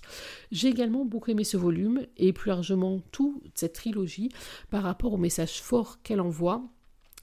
J'ai 0.52 0.68
également 0.68 1.04
beaucoup 1.04 1.30
aimé 1.30 1.44
ce 1.44 1.58
volume, 1.58 2.06
et 2.16 2.32
plus 2.32 2.48
largement 2.48 3.02
toute 3.12 3.42
cette 3.54 3.74
trilogie, 3.74 4.30
par 4.70 4.82
rapport 4.82 5.12
au 5.12 5.18
message 5.18 5.60
fort 5.60 6.00
qu'elle 6.02 6.22
envoie, 6.22 6.64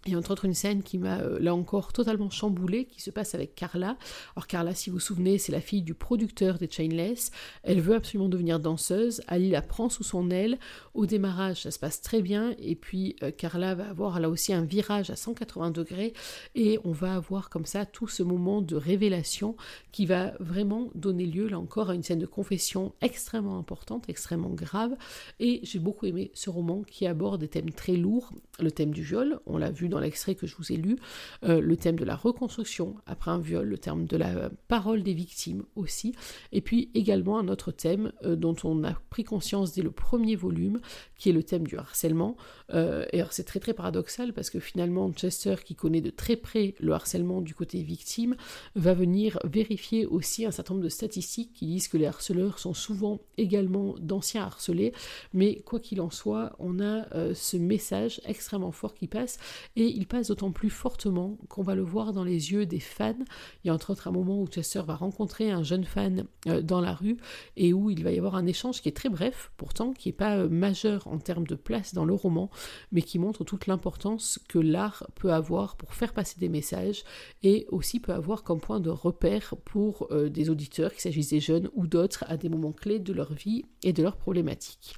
et 0.07 0.15
entre 0.15 0.31
autres 0.31 0.45
une 0.45 0.55
scène 0.55 0.81
qui 0.81 0.97
m'a 0.97 1.19
euh, 1.19 1.37
là 1.39 1.53
encore 1.53 1.93
totalement 1.93 2.31
chamboulée, 2.31 2.85
qui 2.85 3.01
se 3.01 3.11
passe 3.11 3.35
avec 3.35 3.53
Carla. 3.53 3.97
Alors 4.35 4.47
Carla, 4.47 4.73
si 4.73 4.89
vous 4.89 4.95
vous 4.95 4.99
souvenez, 4.99 5.37
c'est 5.37 5.51
la 5.51 5.61
fille 5.61 5.83
du 5.83 5.93
producteur 5.93 6.57
des 6.57 6.67
Chainless. 6.69 7.31
Elle 7.61 7.81
veut 7.81 7.95
absolument 7.95 8.29
devenir 8.29 8.59
danseuse. 8.59 9.21
Ali 9.27 9.51
la 9.51 9.61
prend 9.61 9.89
sous 9.89 10.03
son 10.03 10.31
aile. 10.31 10.57
Au 10.95 11.05
démarrage, 11.05 11.61
ça 11.61 11.71
se 11.71 11.77
passe 11.77 12.01
très 12.01 12.23
bien. 12.23 12.55
Et 12.57 12.75
puis 12.75 13.15
euh, 13.21 13.29
Carla 13.29 13.75
va 13.75 13.89
avoir 13.89 14.19
là 14.19 14.29
aussi 14.29 14.53
un 14.53 14.63
virage 14.63 15.11
à 15.11 15.15
180 15.15 15.69
degrés. 15.69 16.13
Et 16.55 16.79
on 16.83 16.91
va 16.91 17.13
avoir 17.13 17.51
comme 17.51 17.67
ça 17.67 17.85
tout 17.85 18.07
ce 18.07 18.23
moment 18.23 18.63
de 18.63 18.75
révélation 18.75 19.55
qui 19.91 20.07
va 20.07 20.33
vraiment 20.39 20.89
donner 20.95 21.27
lieu 21.27 21.47
là 21.47 21.59
encore 21.59 21.91
à 21.91 21.95
une 21.95 22.03
scène 22.03 22.19
de 22.19 22.25
confession 22.25 22.93
extrêmement 23.01 23.59
importante, 23.59 24.09
extrêmement 24.09 24.49
grave. 24.49 24.95
Et 25.39 25.59
j'ai 25.61 25.79
beaucoup 25.79 26.07
aimé 26.07 26.31
ce 26.33 26.49
roman 26.49 26.81
qui 26.81 27.05
aborde 27.05 27.41
des 27.41 27.47
thèmes 27.47 27.71
très 27.71 27.95
lourds. 27.95 28.31
Le 28.59 28.71
thème 28.71 28.91
du 28.91 29.03
viol, 29.03 29.39
on 29.45 29.57
l'a 29.57 29.69
vu 29.69 29.90
dans 29.91 29.99
l'extrait 29.99 30.33
que 30.33 30.47
je 30.47 30.55
vous 30.55 30.71
ai 30.71 30.77
lu, 30.77 30.97
euh, 31.43 31.61
le 31.61 31.77
thème 31.77 31.97
de 31.97 32.05
la 32.05 32.15
reconstruction 32.15 32.95
après 33.05 33.29
un 33.29 33.39
viol, 33.39 33.67
le 33.67 33.77
thème 33.77 34.07
de 34.07 34.17
la 34.17 34.49
parole 34.67 35.03
des 35.03 35.13
victimes 35.13 35.63
aussi, 35.75 36.15
et 36.51 36.61
puis 36.61 36.89
également 36.95 37.37
un 37.37 37.47
autre 37.47 37.71
thème 37.71 38.11
euh, 38.23 38.35
dont 38.35 38.55
on 38.63 38.83
a 38.83 38.93
pris 39.09 39.23
conscience 39.23 39.73
dès 39.73 39.83
le 39.83 39.91
premier 39.91 40.35
volume, 40.35 40.81
qui 41.15 41.29
est 41.29 41.33
le 41.33 41.43
thème 41.43 41.67
du 41.67 41.77
harcèlement. 41.77 42.35
Euh, 42.73 43.05
et 43.11 43.19
alors 43.19 43.33
c'est 43.33 43.43
très 43.43 43.59
très 43.59 43.73
paradoxal 43.73 44.33
parce 44.33 44.49
que 44.49 44.59
finalement 44.59 45.11
Chester, 45.11 45.55
qui 45.63 45.75
connaît 45.75 46.01
de 46.01 46.09
très 46.09 46.35
près 46.35 46.73
le 46.79 46.93
harcèlement 46.93 47.41
du 47.41 47.53
côté 47.53 47.83
victime, 47.83 48.35
va 48.75 48.93
venir 48.93 49.37
vérifier 49.43 50.05
aussi 50.05 50.45
un 50.45 50.51
certain 50.51 50.73
nombre 50.73 50.85
de 50.85 50.89
statistiques 50.89 51.53
qui 51.53 51.67
disent 51.67 51.87
que 51.89 51.97
les 51.97 52.05
harceleurs 52.05 52.57
sont 52.57 52.73
souvent 52.73 53.19
également 53.37 53.95
d'anciens 53.99 54.43
harcelés, 54.43 54.93
mais 55.33 55.61
quoi 55.61 55.79
qu'il 55.79 56.01
en 56.01 56.09
soit, 56.09 56.55
on 56.59 56.79
a 56.79 57.05
ce 57.33 57.57
message 57.57 58.21
extrêmement 58.25 58.71
fort 58.71 58.93
qui 58.93 59.07
passe 59.07 59.37
il 59.87 60.07
passe 60.07 60.27
d'autant 60.27 60.51
plus 60.51 60.69
fortement 60.69 61.37
qu'on 61.49 61.63
va 61.63 61.75
le 61.75 61.81
voir 61.81 62.13
dans 62.13 62.23
les 62.23 62.51
yeux 62.51 62.65
des 62.65 62.79
fans. 62.79 63.15
Il 63.63 63.67
y 63.67 63.69
a 63.69 63.73
entre 63.73 63.91
autres 63.91 64.07
un 64.07 64.11
moment 64.11 64.41
où 64.41 64.47
Chester 64.47 64.81
va 64.85 64.95
rencontrer 64.95 65.51
un 65.51 65.63
jeune 65.63 65.85
fan 65.85 66.25
euh, 66.47 66.61
dans 66.61 66.81
la 66.81 66.93
rue 66.93 67.17
et 67.57 67.73
où 67.73 67.89
il 67.89 68.03
va 68.03 68.11
y 68.11 68.17
avoir 68.17 68.35
un 68.35 68.45
échange 68.45 68.81
qui 68.81 68.89
est 68.89 68.95
très 68.95 69.09
bref, 69.09 69.51
pourtant, 69.57 69.93
qui 69.93 70.09
n'est 70.09 70.13
pas 70.13 70.37
euh, 70.37 70.49
majeur 70.49 71.07
en 71.07 71.17
termes 71.17 71.47
de 71.47 71.55
place 71.55 71.93
dans 71.93 72.05
le 72.05 72.13
roman, 72.13 72.49
mais 72.91 73.01
qui 73.01 73.19
montre 73.19 73.43
toute 73.43 73.67
l'importance 73.67 74.39
que 74.47 74.59
l'art 74.59 75.07
peut 75.15 75.31
avoir 75.31 75.75
pour 75.75 75.93
faire 75.93 76.13
passer 76.13 76.39
des 76.39 76.49
messages 76.49 77.03
et 77.43 77.67
aussi 77.69 77.99
peut 77.99 78.13
avoir 78.13 78.43
comme 78.43 78.59
point 78.59 78.79
de 78.79 78.89
repère 78.89 79.55
pour 79.65 80.07
euh, 80.11 80.29
des 80.29 80.49
auditeurs, 80.49 80.91
qu'il 80.91 81.01
s'agisse 81.01 81.29
des 81.29 81.39
jeunes 81.39 81.69
ou 81.73 81.87
d'autres, 81.87 82.25
à 82.27 82.37
des 82.37 82.49
moments 82.49 82.71
clés 82.71 82.99
de 82.99 83.13
leur 83.13 83.33
vie 83.33 83.65
et 83.83 83.93
de 83.93 84.03
leurs 84.03 84.17
problématiques. 84.17 84.95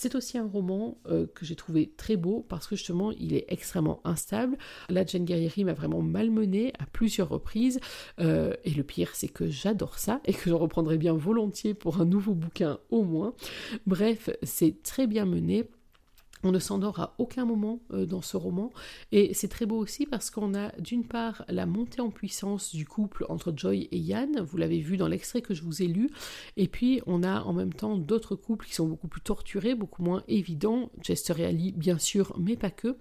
C'est 0.00 0.14
aussi 0.14 0.38
un 0.38 0.46
roman 0.46 0.96
euh, 1.08 1.26
que 1.26 1.44
j'ai 1.44 1.56
trouvé 1.56 1.92
très 1.96 2.14
beau 2.14 2.46
parce 2.48 2.68
que 2.68 2.76
justement 2.76 3.10
il 3.10 3.34
est 3.34 3.46
extrêmement 3.48 4.00
instable. 4.04 4.56
La 4.88 5.04
Jane 5.04 5.24
Guerrieri 5.24 5.64
m'a 5.64 5.72
vraiment 5.72 6.02
malmené 6.02 6.72
à 6.78 6.86
plusieurs 6.86 7.28
reprises 7.28 7.80
euh, 8.20 8.54
et 8.62 8.70
le 8.70 8.84
pire 8.84 9.16
c'est 9.16 9.26
que 9.26 9.48
j'adore 9.50 9.98
ça 9.98 10.20
et 10.24 10.34
que 10.34 10.50
je 10.50 10.54
reprendrai 10.54 10.98
bien 10.98 11.14
volontiers 11.14 11.74
pour 11.74 12.00
un 12.00 12.04
nouveau 12.04 12.34
bouquin 12.34 12.78
au 12.90 13.02
moins. 13.02 13.34
Bref, 13.88 14.30
c'est 14.44 14.84
très 14.84 15.08
bien 15.08 15.24
mené. 15.24 15.68
On 16.44 16.52
ne 16.52 16.58
s'endort 16.58 17.00
à 17.00 17.14
aucun 17.18 17.44
moment 17.44 17.80
euh, 17.92 18.06
dans 18.06 18.22
ce 18.22 18.36
roman. 18.36 18.70
Et 19.12 19.34
c'est 19.34 19.48
très 19.48 19.66
beau 19.66 19.76
aussi 19.76 20.06
parce 20.06 20.30
qu'on 20.30 20.54
a 20.54 20.72
d'une 20.78 21.04
part 21.04 21.44
la 21.48 21.66
montée 21.66 22.00
en 22.00 22.10
puissance 22.10 22.74
du 22.74 22.86
couple 22.86 23.26
entre 23.28 23.52
Joy 23.54 23.88
et 23.90 23.98
Yann, 23.98 24.40
vous 24.40 24.56
l'avez 24.56 24.80
vu 24.80 24.96
dans 24.96 25.08
l'extrait 25.08 25.42
que 25.42 25.54
je 25.54 25.62
vous 25.62 25.82
ai 25.82 25.86
lu, 25.86 26.10
et 26.56 26.68
puis 26.68 27.00
on 27.06 27.22
a 27.22 27.42
en 27.42 27.52
même 27.52 27.72
temps 27.72 27.96
d'autres 27.96 28.36
couples 28.36 28.66
qui 28.66 28.74
sont 28.74 28.86
beaucoup 28.86 29.08
plus 29.08 29.20
torturés, 29.20 29.74
beaucoup 29.74 30.02
moins 30.02 30.22
évidents, 30.28 30.90
Chester 31.02 31.34
et 31.38 31.44
Ali 31.44 31.72
bien 31.72 31.98
sûr, 31.98 32.34
mais 32.38 32.56
pas 32.56 32.70
que, 32.70 32.96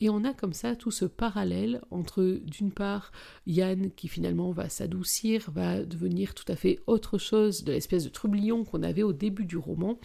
et 0.00 0.10
on 0.10 0.24
a 0.24 0.32
comme 0.32 0.52
ça 0.52 0.76
tout 0.76 0.90
ce 0.90 1.04
parallèle 1.04 1.80
entre 1.90 2.22
d'une 2.22 2.72
part 2.72 3.12
Yann 3.46 3.90
qui 3.92 4.08
finalement 4.08 4.50
va 4.50 4.68
s'adoucir, 4.68 5.50
va 5.52 5.84
devenir 5.84 6.34
tout 6.34 6.50
à 6.50 6.56
fait 6.56 6.80
autre 6.86 7.18
chose 7.18 7.64
de 7.64 7.72
l'espèce 7.72 8.04
de 8.04 8.08
trublion 8.08 8.64
qu'on 8.64 8.82
avait 8.82 9.02
au 9.02 9.12
début 9.12 9.44
du 9.44 9.56
roman, 9.56 9.98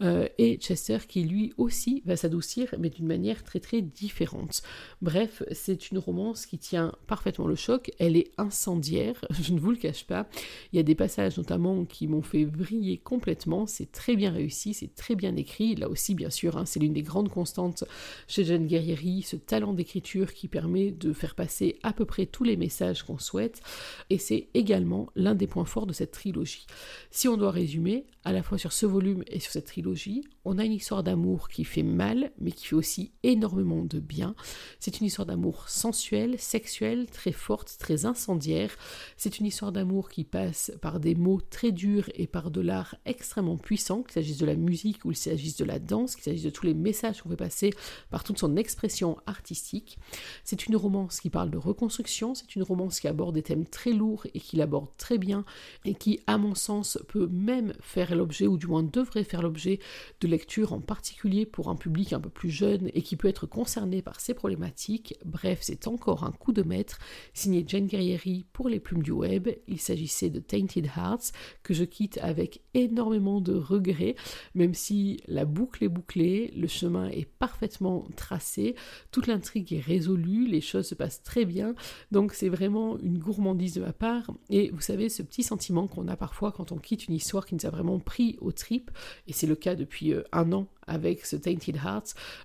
euh, 0.00 0.26
et 0.38 0.56
Chester 0.56 0.98
qui 1.08 1.22
lui 1.22 1.52
aussi 1.56 2.02
va 2.04 2.16
s'adoucir 2.16 2.31
mais 2.78 2.90
d'une 2.90 3.06
manière 3.06 3.42
très 3.44 3.60
très 3.60 3.82
différente. 3.82 4.62
Bref, 5.00 5.42
c'est 5.52 5.90
une 5.90 5.98
romance 5.98 6.46
qui 6.46 6.58
tient 6.58 6.92
parfaitement 7.06 7.46
le 7.46 7.54
choc, 7.54 7.90
elle 7.98 8.16
est 8.16 8.30
incendiaire, 8.38 9.24
je 9.30 9.52
ne 9.52 9.60
vous 9.60 9.70
le 9.70 9.76
cache 9.76 10.04
pas. 10.04 10.28
Il 10.72 10.76
y 10.76 10.80
a 10.80 10.82
des 10.82 10.94
passages 10.94 11.36
notamment 11.36 11.84
qui 11.84 12.06
m'ont 12.06 12.22
fait 12.22 12.44
vriller 12.44 12.98
complètement, 12.98 13.66
c'est 13.66 13.90
très 13.90 14.16
bien 14.16 14.30
réussi, 14.30 14.74
c'est 14.74 14.94
très 14.94 15.14
bien 15.14 15.36
écrit, 15.36 15.74
là 15.74 15.88
aussi 15.88 16.14
bien 16.14 16.30
sûr, 16.30 16.56
hein, 16.56 16.66
c'est 16.66 16.80
l'une 16.80 16.92
des 16.92 17.02
grandes 17.02 17.28
constantes 17.28 17.84
chez 18.28 18.44
Jeanne 18.44 18.66
Guerrieri, 18.66 19.22
ce 19.22 19.36
talent 19.36 19.72
d'écriture 19.72 20.34
qui 20.34 20.48
permet 20.48 20.90
de 20.90 21.12
faire 21.12 21.34
passer 21.34 21.78
à 21.82 21.92
peu 21.92 22.04
près 22.04 22.26
tous 22.26 22.44
les 22.44 22.56
messages 22.56 23.02
qu'on 23.02 23.18
souhaite, 23.18 23.62
et 24.10 24.18
c'est 24.18 24.48
également 24.54 25.08
l'un 25.14 25.34
des 25.34 25.46
points 25.46 25.64
forts 25.64 25.86
de 25.86 25.92
cette 25.92 26.12
trilogie. 26.12 26.66
Si 27.10 27.28
on 27.28 27.36
doit 27.36 27.50
résumer, 27.50 28.04
à 28.24 28.32
la 28.32 28.42
fois 28.42 28.58
sur 28.58 28.72
ce 28.72 28.86
volume 28.86 29.24
et 29.26 29.40
sur 29.40 29.52
cette 29.52 29.66
trilogie, 29.66 30.24
on 30.44 30.58
a 30.58 30.64
une 30.64 30.72
histoire 30.72 31.02
d'amour 31.02 31.48
qui 31.48 31.64
fait 31.64 31.82
mal, 31.82 32.21
mais 32.40 32.52
qui 32.52 32.66
fait 32.66 32.76
aussi 32.76 33.12
énormément 33.22 33.84
de 33.84 33.98
bien. 33.98 34.34
C'est 34.80 35.00
une 35.00 35.06
histoire 35.06 35.26
d'amour 35.26 35.68
sensuelle, 35.68 36.38
sexuelle, 36.38 37.06
très 37.10 37.32
forte, 37.32 37.76
très 37.78 38.06
incendiaire. 38.06 38.76
C'est 39.16 39.38
une 39.38 39.46
histoire 39.46 39.72
d'amour 39.72 40.08
qui 40.08 40.24
passe 40.24 40.72
par 40.80 41.00
des 41.00 41.14
mots 41.14 41.40
très 41.40 41.72
durs 41.72 42.10
et 42.14 42.26
par 42.26 42.50
de 42.50 42.60
l'art 42.60 42.96
extrêmement 43.04 43.56
puissant, 43.56 44.02
qu'il 44.02 44.12
s'agisse 44.12 44.38
de 44.38 44.46
la 44.46 44.56
musique 44.56 45.04
ou 45.04 45.08
qu'il 45.08 45.16
s'agisse 45.16 45.56
de 45.56 45.64
la 45.64 45.78
danse, 45.78 46.14
qu'il 46.14 46.24
s'agisse 46.24 46.44
de 46.44 46.50
tous 46.50 46.66
les 46.66 46.74
messages 46.74 47.22
qu'on 47.22 47.30
fait 47.30 47.36
passer 47.36 47.72
par 48.10 48.24
toute 48.24 48.38
son 48.38 48.56
expression 48.56 49.18
artistique. 49.26 49.98
C'est 50.44 50.66
une 50.66 50.76
romance 50.76 51.20
qui 51.20 51.30
parle 51.30 51.50
de 51.50 51.58
reconstruction, 51.58 52.34
c'est 52.34 52.54
une 52.56 52.62
romance 52.62 53.00
qui 53.00 53.08
aborde 53.08 53.34
des 53.34 53.42
thèmes 53.42 53.66
très 53.66 53.92
lourds 53.92 54.26
et 54.34 54.40
qui 54.40 54.56
l'aborde 54.56 54.88
très 54.96 55.18
bien 55.18 55.44
et 55.84 55.94
qui, 55.94 56.20
à 56.26 56.38
mon 56.38 56.54
sens, 56.54 56.98
peut 57.08 57.26
même 57.26 57.74
faire 57.80 58.14
l'objet, 58.14 58.46
ou 58.46 58.56
du 58.56 58.66
moins 58.66 58.82
devrait 58.82 59.24
faire 59.24 59.42
l'objet, 59.42 59.78
de 60.20 60.28
lecture 60.28 60.72
en 60.72 60.80
particulier 60.80 61.46
pour 61.46 61.68
un 61.68 61.76
public 61.76 62.11
un 62.14 62.20
peu 62.20 62.30
plus 62.30 62.50
jeune 62.50 62.90
et 62.94 63.02
qui 63.02 63.16
peut 63.16 63.28
être 63.28 63.46
concerné 63.46 64.02
par 64.02 64.20
ces 64.20 64.34
problématiques. 64.34 65.18
Bref, 65.24 65.60
c'est 65.62 65.86
encore 65.86 66.24
un 66.24 66.32
coup 66.32 66.52
de 66.52 66.62
maître 66.62 66.98
signé 67.34 67.64
Jane 67.66 67.86
Guerrieri 67.86 68.46
pour 68.52 68.68
les 68.68 68.80
plumes 68.80 69.02
du 69.02 69.10
web. 69.10 69.48
Il 69.68 69.80
s'agissait 69.80 70.30
de 70.30 70.40
Tainted 70.40 70.86
Hearts 70.96 71.32
que 71.62 71.74
je 71.74 71.84
quitte 71.84 72.18
avec 72.18 72.62
énormément 72.74 73.40
de 73.40 73.54
regrets, 73.54 74.16
même 74.54 74.74
si 74.74 75.20
la 75.26 75.44
boucle 75.44 75.84
est 75.84 75.88
bouclée, 75.88 76.52
le 76.56 76.66
chemin 76.66 77.08
est 77.08 77.24
parfaitement 77.24 78.06
tracé, 78.16 78.74
toute 79.10 79.26
l'intrigue 79.26 79.72
est 79.72 79.80
résolue, 79.80 80.46
les 80.46 80.60
choses 80.60 80.88
se 80.88 80.94
passent 80.94 81.22
très 81.22 81.44
bien, 81.44 81.74
donc 82.10 82.32
c'est 82.32 82.48
vraiment 82.48 82.98
une 82.98 83.18
gourmandise 83.18 83.74
de 83.74 83.80
ma 83.80 83.92
part. 83.92 84.32
Et 84.50 84.70
vous 84.70 84.80
savez, 84.80 85.08
ce 85.08 85.22
petit 85.22 85.42
sentiment 85.42 85.86
qu'on 85.86 86.08
a 86.08 86.16
parfois 86.16 86.52
quand 86.52 86.72
on 86.72 86.78
quitte 86.78 87.08
une 87.08 87.14
histoire 87.14 87.46
qui 87.46 87.54
nous 87.54 87.66
a 87.66 87.70
vraiment 87.70 87.98
pris 87.98 88.36
au 88.40 88.52
trip, 88.52 88.90
et 89.26 89.32
c'est 89.32 89.46
le 89.46 89.56
cas 89.56 89.74
depuis 89.74 90.12
euh, 90.12 90.22
un 90.32 90.52
an 90.52 90.68
avec 90.86 91.24
ce 91.24 91.36
Tainted 91.36 91.76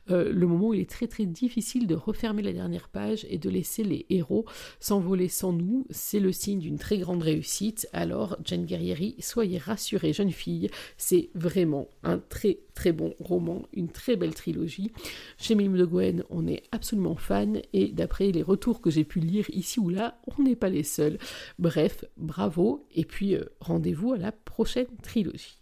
Euh, 0.10 0.32
le 0.32 0.48
moment 0.48 0.70
où 0.70 0.74
il 0.74 0.82
est 0.82 0.90
très 0.90 1.08
très 1.08 1.26
difficile 1.26 1.88
de 1.88 1.96
refermer 1.96 2.42
la 2.42 2.54
dernière 2.54 2.90
page 2.90 3.26
et 3.30 3.38
de 3.38 3.50
laisser 3.50 3.84
les 3.84 4.06
héros 4.10 4.46
s'envoler 4.80 5.28
sans 5.28 5.54
nous, 5.54 5.86
c'est 5.90 6.20
le 6.20 6.32
signe 6.32 6.60
d'une 6.60 6.78
très 6.78 6.98
grande 6.98 7.24
réussite. 7.24 7.88
Alors, 7.94 8.38
Jane 8.44 8.66
Guerrieri, 8.66 9.16
soyez 9.20 9.58
rassurée, 9.58 10.14
jeune 10.14 10.32
fille, 10.32 10.70
c'est 10.98 11.30
vraiment 11.34 11.88
un 12.04 12.20
très 12.20 12.60
très 12.74 12.92
bon 12.92 13.16
roman, 13.20 13.64
une 13.74 13.90
très 13.90 14.16
belle 14.16 14.36
trilogie. 14.36 14.92
Chez 15.38 15.56
Mime 15.56 15.78
de 15.78 15.86
Gwen, 15.86 16.24
on 16.30 16.48
est 16.48 16.64
absolument 16.72 17.16
fan 17.16 17.62
et 17.74 17.88
d'après 17.88 18.32
les 18.32 18.44
retours 18.44 18.82
que 18.82 18.92
j'ai 18.92 19.04
pu 19.04 19.20
lire 19.20 19.46
ici 19.50 19.80
ou 19.80 19.90
là, 19.90 20.20
on 20.38 20.44
n'est 20.44 20.56
pas 20.56 20.70
les 20.70 20.84
seuls. 20.84 21.18
Bref, 21.58 22.06
bravo 22.18 22.86
et 22.94 23.04
puis 23.04 23.36
euh, 23.36 23.46
rendez-vous 23.60 24.14
à 24.14 24.18
la 24.18 24.32
prochaine 24.32 24.88
trilogie. 25.02 25.58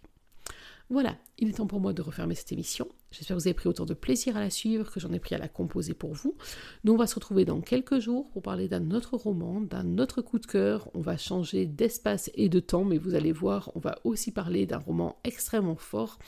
Voilà, 0.88 1.16
il 1.38 1.48
est 1.48 1.54
temps 1.54 1.66
pour 1.66 1.80
moi 1.80 1.92
de 1.92 2.02
refermer 2.02 2.34
cette 2.34 2.52
émission. 2.52 2.86
J'espère 3.16 3.36
que 3.36 3.42
vous 3.42 3.48
avez 3.48 3.54
pris 3.54 3.68
autant 3.68 3.86
de 3.86 3.94
plaisir 3.94 4.36
à 4.36 4.40
la 4.40 4.50
suivre 4.50 4.90
que 4.90 5.00
j'en 5.00 5.12
ai 5.12 5.18
pris 5.18 5.34
à 5.34 5.38
la 5.38 5.48
composer 5.48 5.94
pour 5.94 6.12
vous. 6.12 6.36
Nous, 6.84 6.92
on 6.92 6.96
va 6.96 7.06
se 7.06 7.14
retrouver 7.14 7.46
dans 7.46 7.60
quelques 7.60 7.98
jours 7.98 8.28
pour 8.30 8.42
parler 8.42 8.68
d'un 8.68 8.90
autre 8.90 9.16
roman, 9.16 9.60
d'un 9.60 9.98
autre 9.98 10.20
coup 10.20 10.38
de 10.38 10.46
cœur. 10.46 10.90
On 10.94 11.00
va 11.00 11.16
changer 11.16 11.64
d'espace 11.64 12.30
et 12.34 12.48
de 12.50 12.60
temps, 12.60 12.84
mais 12.84 12.98
vous 12.98 13.14
allez 13.14 13.32
voir, 13.32 13.72
on 13.74 13.80
va 13.80 13.96
aussi 14.04 14.32
parler 14.32 14.66
d'un 14.66 14.78
roman 14.78 15.16
extrêmement 15.24 15.76
fort. 15.76 16.18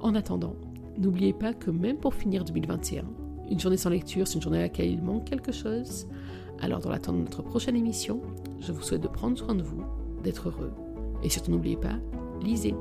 En 0.00 0.14
attendant, 0.16 0.56
n'oubliez 0.98 1.32
pas 1.32 1.54
que 1.54 1.70
même 1.70 1.98
pour 1.98 2.14
finir 2.14 2.44
2021, 2.44 3.04
une 3.50 3.60
journée 3.60 3.76
sans 3.76 3.90
lecture, 3.90 4.26
c'est 4.26 4.34
une 4.34 4.42
journée 4.42 4.58
à 4.58 4.62
laquelle 4.62 4.90
il 4.90 5.02
manque 5.02 5.26
quelque 5.26 5.52
chose. 5.52 6.06
Alors, 6.60 6.80
dans 6.80 6.90
l'attente 6.90 7.16
de 7.16 7.20
notre 7.20 7.42
prochaine 7.42 7.76
émission, 7.76 8.22
je 8.60 8.72
vous 8.72 8.82
souhaite 8.82 9.02
de 9.02 9.08
prendre 9.08 9.38
soin 9.38 9.54
de 9.54 9.62
vous, 9.62 9.84
d'être 10.22 10.48
heureux. 10.48 10.72
Et 11.22 11.28
surtout, 11.28 11.50
n'oubliez 11.50 11.76
pas, 11.76 11.98
lisez. 12.42 12.74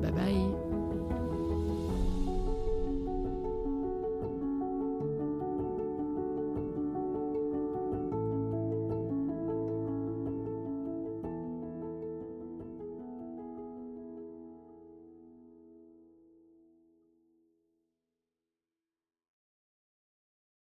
Bye 0.00 0.12
bye 0.12 0.77